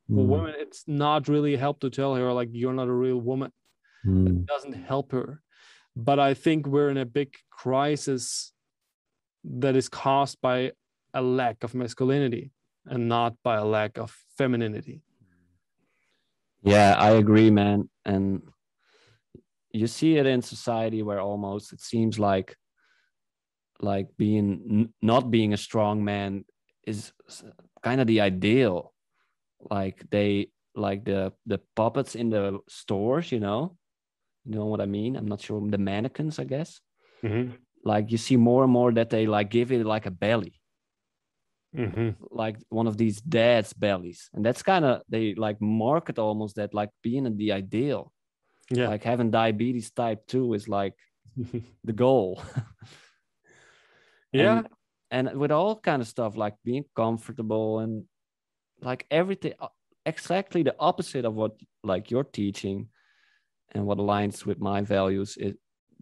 [0.08, 0.28] For Mm.
[0.28, 3.52] women, it's not really help to tell her like you're not a real woman.
[4.08, 4.42] Mm.
[4.42, 5.42] It doesn't help her.
[5.96, 8.54] But I think we're in a big crisis
[9.44, 10.72] that is caused by
[11.14, 12.52] a lack of masculinity
[12.86, 15.02] and not by a lack of femininity.
[16.64, 17.90] Yeah, I agree, man.
[18.06, 18.42] And
[19.72, 22.56] you see it in society where almost it seems like
[23.80, 26.46] like being not being a strong man
[26.86, 27.12] is
[27.84, 28.94] kind of the ideal.
[29.70, 33.78] Like they like the the puppets in the stores, you know.
[34.48, 35.16] You know what I mean?
[35.16, 36.80] I'm not sure the mannequins, I guess.
[37.24, 37.52] Mm-hmm.
[37.84, 40.54] Like you see more and more that they like give it like a belly.
[41.76, 42.24] Mm-hmm.
[42.32, 46.74] like one of these dad's bellies and that's kind of they like market almost that
[46.74, 48.14] like being the ideal
[48.72, 48.88] Yeah.
[48.88, 50.94] like having diabetes type 2 is like
[51.84, 52.42] the goal
[54.32, 54.60] yeah.
[55.12, 58.06] and, and with all kind of stuff like being comfortable and
[58.82, 59.68] like everything uh,
[60.06, 62.88] exactly the opposite of what like you're teaching
[63.74, 65.56] and what aligns with my values is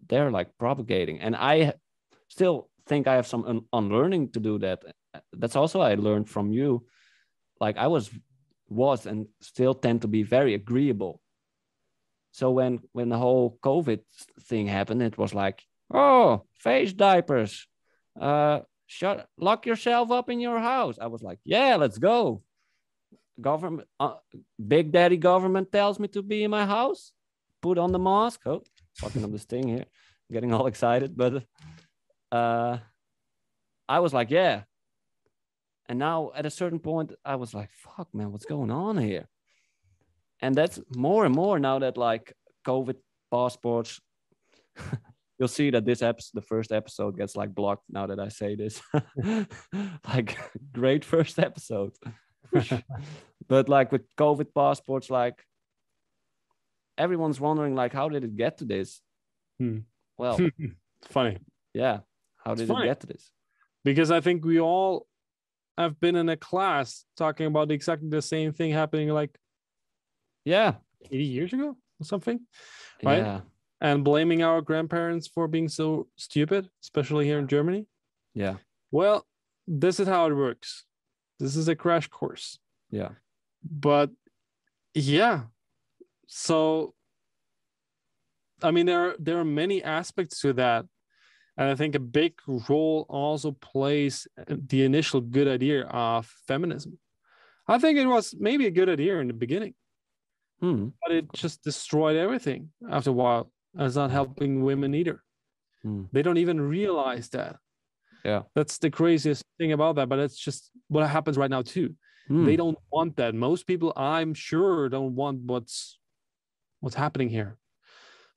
[0.08, 1.20] they're like propagating.
[1.20, 1.74] And i
[2.28, 4.82] still think i have some un- unlearning to do that.
[5.32, 6.86] That's also i learned from you.
[7.60, 8.10] Like i was
[8.68, 11.20] was and still tend to be very agreeable.
[12.32, 14.00] So when when the whole covid
[14.42, 15.62] thing happened it was like
[15.92, 17.66] oh face diapers.
[18.18, 20.98] Uh shut lock yourself up in your house.
[21.00, 22.42] I was like yeah let's go.
[23.40, 24.14] Government uh,
[24.56, 27.12] big daddy government tells me to be in my house
[27.66, 28.40] put on the mask.
[28.46, 28.62] Oh
[29.00, 29.86] fucking up this thing here.
[30.30, 31.32] Getting all excited but
[32.32, 32.78] uh
[33.88, 34.62] i was like yeah.
[35.88, 39.26] And now at a certain point i was like fuck man what's going on here?
[40.42, 42.32] And that's more and more now that like
[42.64, 42.98] covid
[43.32, 44.00] passports
[45.38, 48.54] you'll see that this episode the first episode gets like blocked now that i say
[48.62, 48.80] this.
[50.12, 50.38] Like
[50.80, 51.92] great first episode.
[53.48, 55.38] But like with covid passports like
[56.98, 59.00] everyone's wondering like how did it get to this
[59.58, 59.78] Hmm.
[60.18, 60.38] well
[61.02, 61.38] It's funny
[61.74, 62.00] yeah
[62.36, 62.84] how It's did funny.
[62.84, 63.30] it get to this
[63.84, 65.06] because I think we all
[65.78, 69.36] have been in a class talking about exactly the same thing happening like
[70.44, 70.74] yeah
[71.10, 72.40] 80 years ago or something.
[73.02, 73.18] Right?
[73.18, 73.40] yeah
[73.80, 77.86] and blaming our grandparents for being so stupid, especially here in Germany.
[78.34, 78.56] yeah
[78.90, 79.26] Well,
[79.68, 80.84] this is how it works.
[81.38, 82.58] This is a crash course.
[82.90, 83.10] yeah
[83.62, 84.10] But
[84.94, 85.42] yeah,
[86.26, 86.94] so
[88.62, 90.86] I mean there are, there are many aspects to that,
[91.56, 92.34] and I think a big
[92.68, 96.98] role also plays the initial good idea of feminism.
[97.68, 99.74] I think it was maybe a good idea in the beginning,
[100.60, 100.88] hmm.
[101.02, 103.50] but it just destroyed everything after a while.
[103.74, 105.22] And it's not helping women either.
[105.82, 106.04] Hmm.
[106.12, 107.56] They don't even realize that.
[108.24, 108.42] Yeah.
[108.54, 110.08] That's the craziest thing about that.
[110.08, 111.94] But it's just what happens right now too.
[112.28, 112.44] Hmm.
[112.44, 113.34] They don't want that.
[113.34, 115.98] Most people, I'm sure, don't want what's
[116.80, 117.56] what's happening here.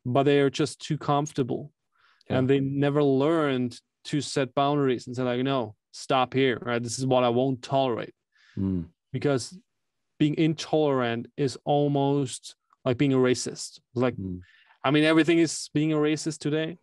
[0.06, 1.72] But they are just too comfortable.
[2.30, 2.38] Yeah.
[2.38, 6.58] And they never learned to set boundaries and say, like, no, stop here.
[6.62, 6.82] Right.
[6.82, 8.14] This is what I won't tolerate.
[8.56, 8.84] Hmm.
[9.12, 9.58] Because
[10.20, 13.80] being intolerant is almost like being a racist.
[13.96, 14.38] Like Hmm.
[14.84, 16.78] I mean, everything is being a racist today.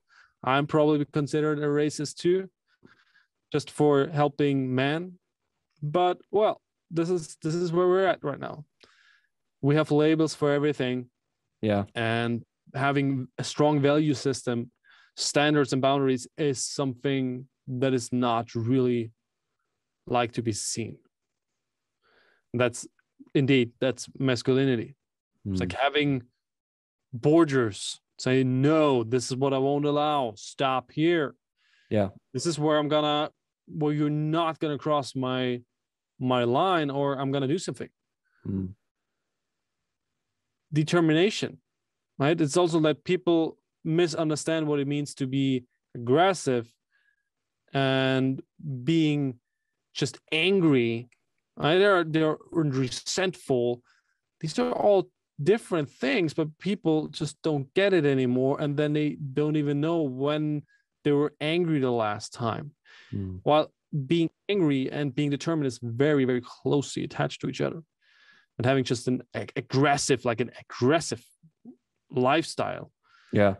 [0.45, 2.51] I'm probably considered a racist too,
[3.53, 5.19] just for helping men.
[5.83, 8.65] But well, this is this is where we're at right now.
[9.63, 11.09] We have labels for everything,
[11.63, 12.43] yeah and
[12.75, 14.71] having a strong value system
[15.17, 19.11] standards and boundaries is something that is not really
[20.07, 20.99] like to be seen.
[22.55, 22.87] That's
[23.35, 24.95] indeed that's masculinity.
[25.47, 25.79] It's like Mm.
[25.81, 26.23] having
[27.13, 30.35] borders, saying no, this is what I won't allow.
[30.37, 31.35] Stop here.
[31.91, 32.11] Yeah.
[32.33, 33.31] This is where I'm gonna
[33.69, 35.63] where you're not gonna cross my
[36.19, 37.89] my line or I'm gonna do something.
[38.47, 38.75] Mm.
[40.77, 41.59] Determination,
[42.19, 42.39] right?
[42.39, 45.65] It's also that people misunderstand what it means to be
[45.95, 46.71] aggressive
[47.73, 48.43] and
[48.85, 49.39] being
[49.95, 51.09] just angry.
[51.57, 51.79] Right?
[51.79, 53.83] They're they're resentful.
[54.41, 55.09] These are all
[55.43, 58.61] different things, but people just don't get it anymore.
[58.61, 60.63] And then they don't even know when
[61.05, 62.73] they were angry the last time.
[63.15, 63.41] Mm.
[63.45, 63.73] While
[64.07, 67.83] being angry and being determined is very, very closely attached to each other.
[68.59, 71.23] And having just an ag- aggressive, like an aggressive
[72.11, 72.91] lifestyle,
[73.33, 73.57] Yeah.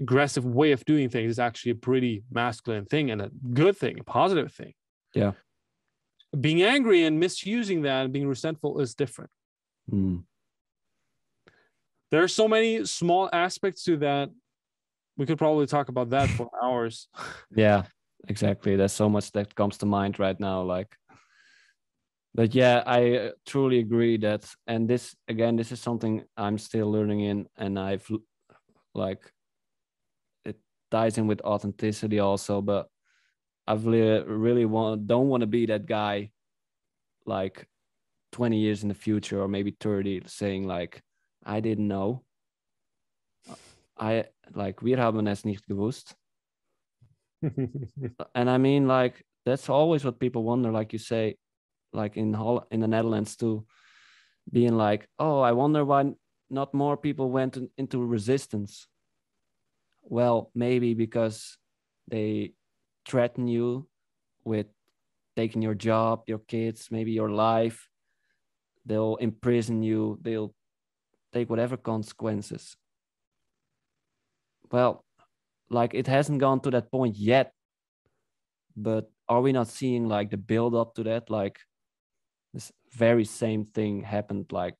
[0.00, 4.00] aggressive way of doing things is actually a pretty masculine thing and a good thing,
[4.00, 4.74] a positive thing.
[5.14, 5.32] Yeah.
[6.38, 9.30] Being angry and misusing that and being resentful is different.
[9.90, 10.24] Mm.
[12.10, 14.30] There are so many small aspects to that.
[15.16, 17.08] We could probably talk about that for hours.
[17.54, 17.84] Yeah,
[18.28, 18.76] exactly.
[18.76, 20.62] There's so much that comes to mind right now.
[20.62, 20.96] Like,
[22.34, 26.90] but yeah, I uh, truly agree that, and this again, this is something I'm still
[26.90, 28.08] learning in, and I've
[28.94, 29.30] like
[30.44, 30.56] it
[30.90, 32.88] ties in with authenticity also, but
[33.66, 36.30] I've really, really want don't want to be that guy,
[37.26, 37.66] like
[38.32, 41.02] 20 years in the future or maybe 30, saying like,
[41.44, 42.24] I didn't know.
[43.98, 44.24] I
[44.54, 46.14] like wir haben es nicht gewusst.
[48.34, 50.70] and I mean, like that's always what people wonder.
[50.72, 51.36] Like you say,
[51.92, 53.66] like in Hol- in the Netherlands to
[54.50, 56.12] being like, oh, I wonder why
[56.50, 58.86] not more people went in- into resistance.
[60.02, 61.56] Well, maybe because
[62.08, 62.54] they
[63.06, 63.88] threaten you
[64.44, 64.66] with
[65.36, 67.88] taking your job, your kids, maybe your life.
[68.84, 70.18] They'll imprison you.
[70.22, 70.54] They'll
[71.32, 72.76] take whatever consequences.
[74.70, 75.04] Well,
[75.70, 77.52] like it hasn't gone to that point yet
[78.76, 81.58] but are we not seeing like the build up to that like
[82.54, 84.76] this very same thing happened like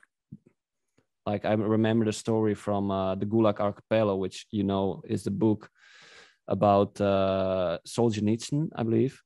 [1.26, 5.30] like i remember the story from uh, the gulag archipelago which you know is the
[5.30, 5.70] book
[6.48, 9.22] about uh, solzhenitsyn i believe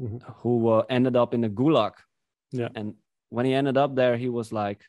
[0.00, 0.20] Mhm.
[0.42, 1.92] who uh, ended up in the gulag
[2.52, 2.70] Yeah.
[2.74, 2.94] and
[3.28, 4.82] when he ended up there he was like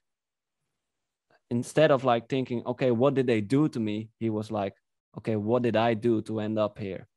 [1.50, 4.74] instead of like thinking okay what did they do to me he was like
[5.18, 7.08] okay what did i do to end up here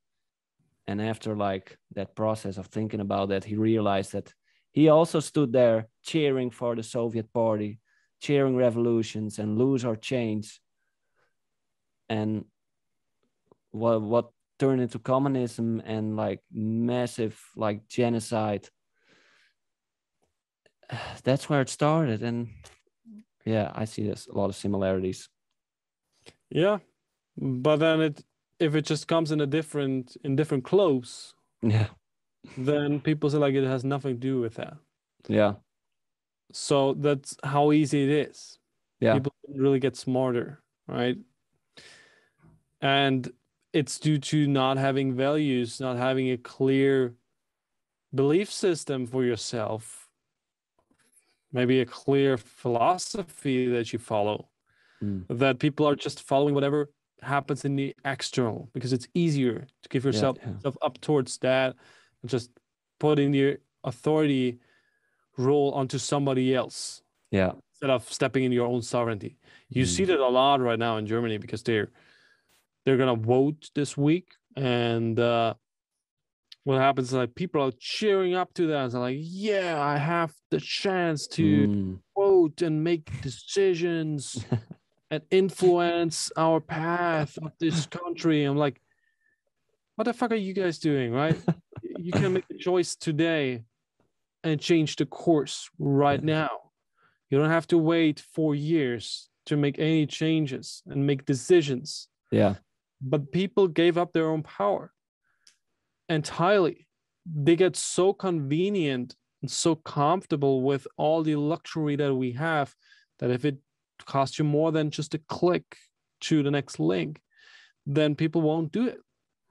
[0.86, 4.34] and after like that process of thinking about that he realized that
[4.74, 7.78] he also stood there cheering for the soviet party
[8.24, 10.58] cheering revolutions and lose or change.
[12.08, 12.46] And
[13.70, 18.68] what what turned into communism and like massive like genocide
[21.24, 22.22] that's where it started.
[22.22, 22.48] And
[23.44, 25.28] yeah i see there's a lot of similarities.
[26.50, 26.78] Yeah.
[27.36, 28.24] But then it
[28.58, 31.88] if it just comes in a different in different clothes, yeah
[32.56, 34.76] then people say like it has nothing to do with that.
[35.28, 35.54] yeah
[36.52, 38.58] So that's how easy it is.
[39.00, 41.16] yeah People really get smarter, right?
[42.80, 43.30] And
[43.72, 47.14] it's due to not having values, not having a clear
[48.14, 50.08] belief system for yourself,
[51.52, 54.48] maybe a clear philosophy that you follow,
[55.02, 55.26] Mm.
[55.28, 56.88] that people are just following whatever
[57.20, 60.50] happens in the external because it's easier to give yourself, yeah.
[60.52, 61.74] yourself up towards that
[62.26, 62.50] just
[62.98, 64.58] putting the authority
[65.36, 69.36] role onto somebody else yeah instead of stepping in your own sovereignty.
[69.68, 71.90] You see that a lot right now in Germany because they're
[72.84, 75.54] they're gonna vote this week, and uh,
[76.62, 78.92] what happens is like people are cheering up to that.
[78.92, 81.98] They're like, "Yeah, I have the chance to Mm.
[82.16, 84.44] vote and make decisions
[85.10, 88.80] and influence our path of this country." I'm like,
[89.96, 91.12] "What the fuck are you guys doing?
[91.12, 91.36] Right?
[92.04, 93.64] you can make a choice today
[94.42, 96.52] and change the course right now."
[97.30, 102.08] You don't have to wait four years to make any changes and make decisions.
[102.30, 102.54] yeah
[103.00, 104.92] But people gave up their own power
[106.08, 106.86] entirely.
[107.26, 112.74] They get so convenient and so comfortable with all the luxury that we have
[113.18, 113.58] that if it
[114.06, 115.76] costs you more than just a click
[116.20, 117.20] to the next link,
[117.86, 119.00] then people won't do it.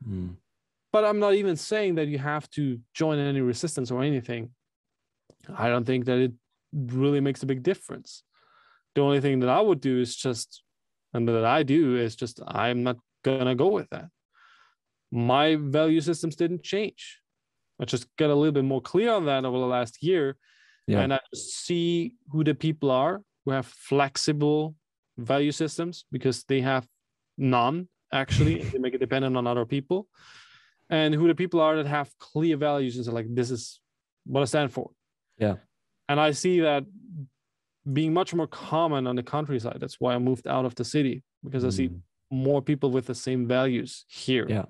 [0.08, 0.36] Mm.
[0.94, 4.52] But I'm not even saying that you have to join any resistance or anything.
[5.58, 6.34] I don't think that it
[6.72, 8.24] really makes a big difference.
[8.96, 10.64] The only thing that I would do is just,
[11.14, 14.10] and that I do is just, I'm not gonna go with that.
[15.12, 17.20] my value systems didn't change.
[17.80, 20.36] I just got a little bit more clear on that over the last year.
[20.88, 21.02] Yeah.
[21.02, 24.76] And I just see who the people are who have flexible
[25.18, 26.88] value systems because they have
[27.38, 28.64] none actually.
[28.64, 30.08] they make it dependent on other people.
[30.90, 33.80] And who the people are that have clear values and say, like, this is
[34.26, 34.92] what I stand for.
[35.38, 35.56] Yeah.
[36.10, 36.86] And I see that
[37.92, 39.78] being much more common on the countryside.
[39.80, 42.02] That's why I moved out of the city because I see Mm.
[42.32, 44.46] more people with the same values here.
[44.50, 44.66] Yeah.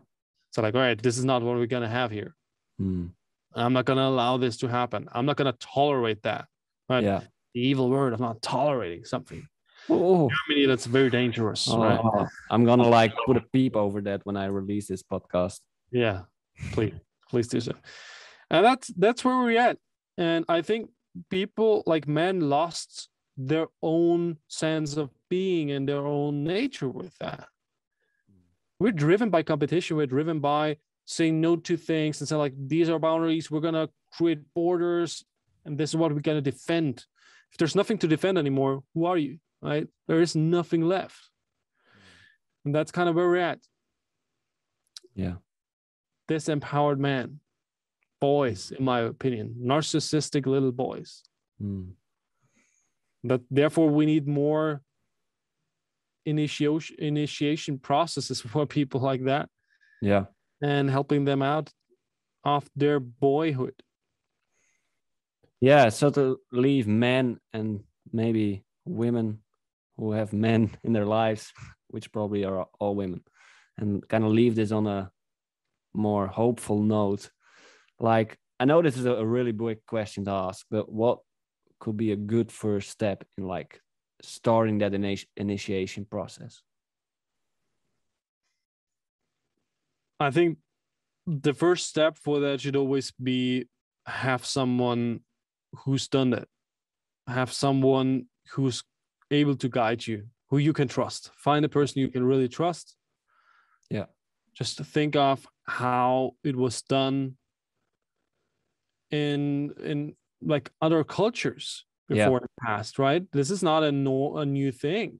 [0.51, 2.35] So like, all right, this is not what we're gonna have here.
[2.81, 3.11] Mm.
[3.55, 5.07] I'm not gonna allow this to happen.
[5.11, 6.47] I'm not gonna tolerate that.
[6.89, 7.03] Right?
[7.03, 7.21] Yeah.
[7.53, 9.47] The evil word of not tolerating something.
[9.89, 11.67] Oh, Germany, that's very dangerous.
[11.67, 11.99] Right?
[12.01, 15.59] oh, I'm gonna like put a peep over that when I release this podcast.
[15.93, 16.23] Yeah.
[16.71, 16.93] Please,
[17.29, 17.73] please do so.
[18.49, 19.77] And that's that's where we're at.
[20.17, 20.89] And I think
[21.29, 27.47] people like men lost their own sense of being and their own nature with that.
[28.79, 29.97] We're driven by competition.
[29.97, 33.49] We're driven by saying no to things and saying like these are boundaries.
[33.49, 35.23] We're gonna create borders,
[35.65, 37.05] and this is what we're gonna defend.
[37.51, 39.37] If there's nothing to defend anymore, who are you?
[39.61, 39.87] Right?
[40.07, 41.29] There is nothing left.
[42.65, 43.59] And that's kind of where we're at.
[45.15, 45.35] Yeah.
[46.29, 47.39] Disempowered man.
[48.21, 51.23] Boys, in my opinion, narcissistic little boys.
[51.61, 51.91] Mm.
[53.23, 54.81] But therefore, we need more
[56.25, 59.49] initiation initiation processes for people like that
[60.01, 60.25] Yeah.
[60.61, 61.69] and helping them out
[62.45, 63.75] of their boyhood.
[65.61, 65.89] Yeah.
[65.89, 69.39] So to leave men and maybe women
[69.97, 71.51] who have men in their lives,
[71.87, 73.21] which probably are all women,
[73.77, 75.11] and kind of leave this on a
[75.93, 77.29] more hopeful note.
[77.99, 81.19] Like, I know this is a, really big question to ask, but what
[81.79, 83.81] could be a good first step in like
[84.21, 86.61] starting that initi- initiation process?
[90.19, 90.59] I think
[91.27, 93.65] the first step for that should always be
[94.05, 95.21] have someone
[95.73, 96.47] who's done that,
[97.27, 98.83] have someone who's
[99.31, 101.31] able to guide you, who you can trust.
[101.37, 102.95] Find a person you can really trust.
[103.89, 104.05] Yeah.
[104.53, 107.37] Just think of how it was done
[109.11, 112.25] in in like other cultures Yeah.
[112.25, 113.23] before in the past, right?
[113.31, 115.19] This is not a no a new thing.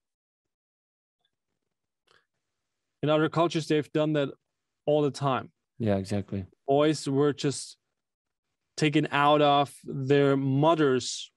[3.02, 4.30] In other cultures, they've done that
[4.86, 6.46] all the time Yeah, exactly.
[6.68, 7.78] boys were just
[8.76, 11.32] taken out of their mother's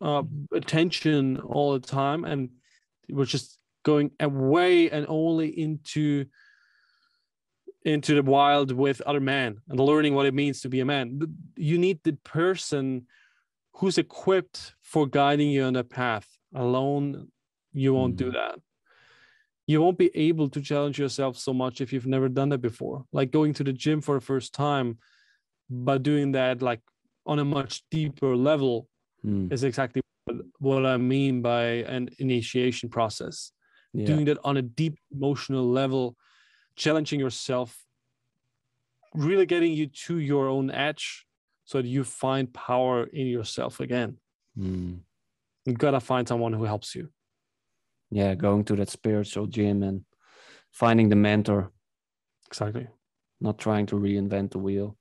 [0.00, 0.22] uh,
[0.52, 2.50] attention all the time and
[3.10, 6.24] were just going away and only into
[7.84, 11.20] into the wild with other men and learning what it means to be a man.
[11.56, 13.06] You need the person
[13.74, 16.26] who's equipped for guiding you on that path.
[16.54, 17.28] Alone
[17.72, 18.34] you won't do Mm.
[18.34, 18.58] that.
[19.66, 23.04] You won't be able to challenge yourself so much if you've never done that before.
[23.12, 24.98] Like going to the gym for the first time
[25.70, 26.80] but doing that like
[27.26, 28.88] on a much deeper level
[29.26, 31.64] Mm, is exactly what, what i mean by
[31.96, 33.52] an initiation process.
[33.94, 34.04] Yeah.
[34.04, 36.14] doing that on a deep emotional level
[36.76, 37.84] challenging yourself
[39.14, 41.26] really getting you to your own edge
[41.64, 44.18] so that you find power in yourself again
[44.56, 45.00] Mm.
[45.64, 47.08] you gotta find someone who helps you
[48.10, 50.04] yeah, going to that spiritual gym and
[50.70, 51.72] finding the mentor,
[52.46, 52.86] exactly
[53.40, 54.96] not trying to reinvent the wheel.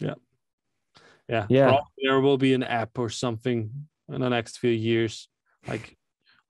[0.00, 0.14] Yeah.
[1.28, 1.46] Yeah.
[1.48, 3.70] Probably there will be an app or something
[4.08, 5.28] in the next few years.
[5.68, 5.96] Like,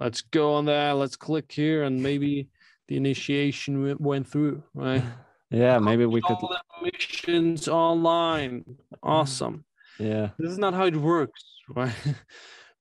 [0.00, 2.48] let's go on there, let's click here, and maybe
[2.88, 5.04] the initiation went through, right?
[5.50, 6.36] Yeah, maybe we could.
[6.42, 8.66] All the missions online.
[9.02, 9.64] Awesome.
[9.98, 11.42] Yeah, This is not how it works,
[11.74, 11.94] right?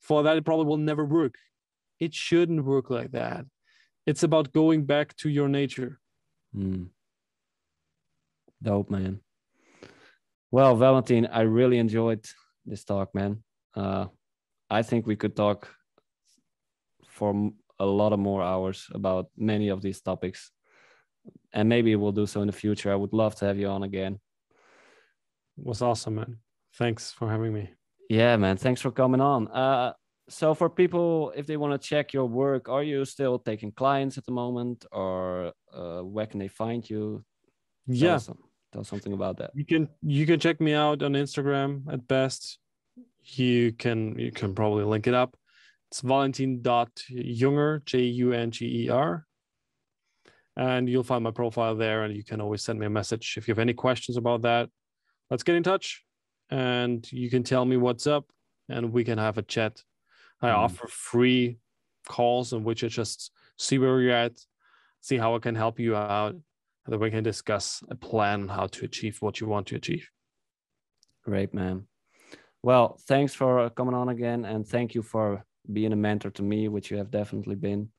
[0.01, 1.35] For that, it probably will never work.
[2.01, 3.45] It shouldn't work like that.
[4.05, 6.01] It's about going back to your nature.
[6.53, 6.89] Mm.
[8.61, 9.21] Dope, man.
[10.51, 12.25] Well, Valentin, I really enjoyed
[12.65, 13.43] this talk, man.
[13.75, 14.07] Uh,
[14.69, 15.69] I think we could talk
[17.05, 20.51] for a lot of more hours about many of these topics,
[21.53, 22.91] and maybe we'll do so in the future.
[22.91, 24.19] I would love to have you on again.
[25.57, 26.37] It was awesome, man.
[26.75, 27.69] Thanks for having me.
[28.09, 28.57] Yeah, man.
[28.57, 29.47] Thanks for coming on.
[29.49, 29.93] Uh,
[30.29, 34.17] so for people, if they want to check your work, are you still taking clients
[34.17, 37.23] at the moment, or uh, where can they find you?
[37.87, 38.17] Tell Yeah.
[38.17, 38.43] some-
[38.73, 39.51] tell something about that.
[39.55, 42.59] you can you can check me out on instagram at best
[43.23, 45.37] you can you can probably link it up
[45.89, 49.25] it's valentin.junger j-u-n-g-e-r
[50.55, 53.47] and you'll find my profile there and you can always send me a message if
[53.47, 54.69] you have any questions about that
[55.29, 56.03] let's get in touch
[56.49, 58.25] and you can tell me what's up
[58.69, 59.83] and we can have a chat
[60.41, 60.55] i Mhm.
[60.55, 61.59] offer free
[62.07, 64.45] calls in which i just see where you're at
[65.01, 66.43] see how i can help you out and
[66.93, 70.09] then we can discuss a plan how to achieve what you want to achieve.
[71.25, 71.85] Great, man.
[72.63, 76.67] Well, thanks for coming on again, and thank you for being a mentor to me,
[76.67, 77.89] which you have definitely been.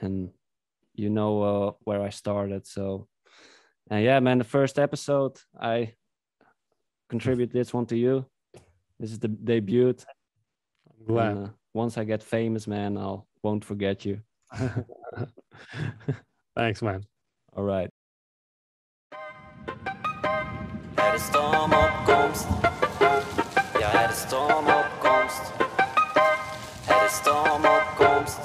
[0.00, 0.30] And
[0.94, 3.08] you know uh, where I started, so
[3.90, 4.38] and yeah, man.
[4.38, 5.94] The first episode, I
[7.08, 8.26] contribute this one to you.
[8.98, 9.88] This is the debut.
[9.88, 11.36] I'm glad.
[11.36, 14.20] And, uh, once I get famous, man, I'll won't forget you.
[16.56, 17.04] Thanks, man.
[17.56, 17.90] All right.
[21.14, 22.46] Is stormopkomst.
[23.80, 24.79] Ja, er is stormopkomst.
[27.30, 28.38] Stormopkomst.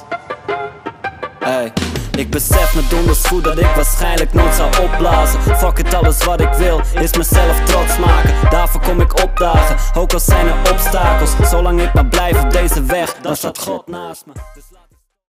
[1.40, 1.74] Hey,
[2.16, 5.42] ik besef me donders goed dat ik waarschijnlijk nooit zou opblazen.
[5.42, 8.50] Fuck het, alles wat ik wil is mezelf trots maken.
[8.50, 11.50] Daarvoor kom ik opdagen, ook al zijn er obstakels.
[11.50, 14.34] Zolang ik maar blijf op deze weg, dan staat God naast me.
[14.54, 14.64] Dus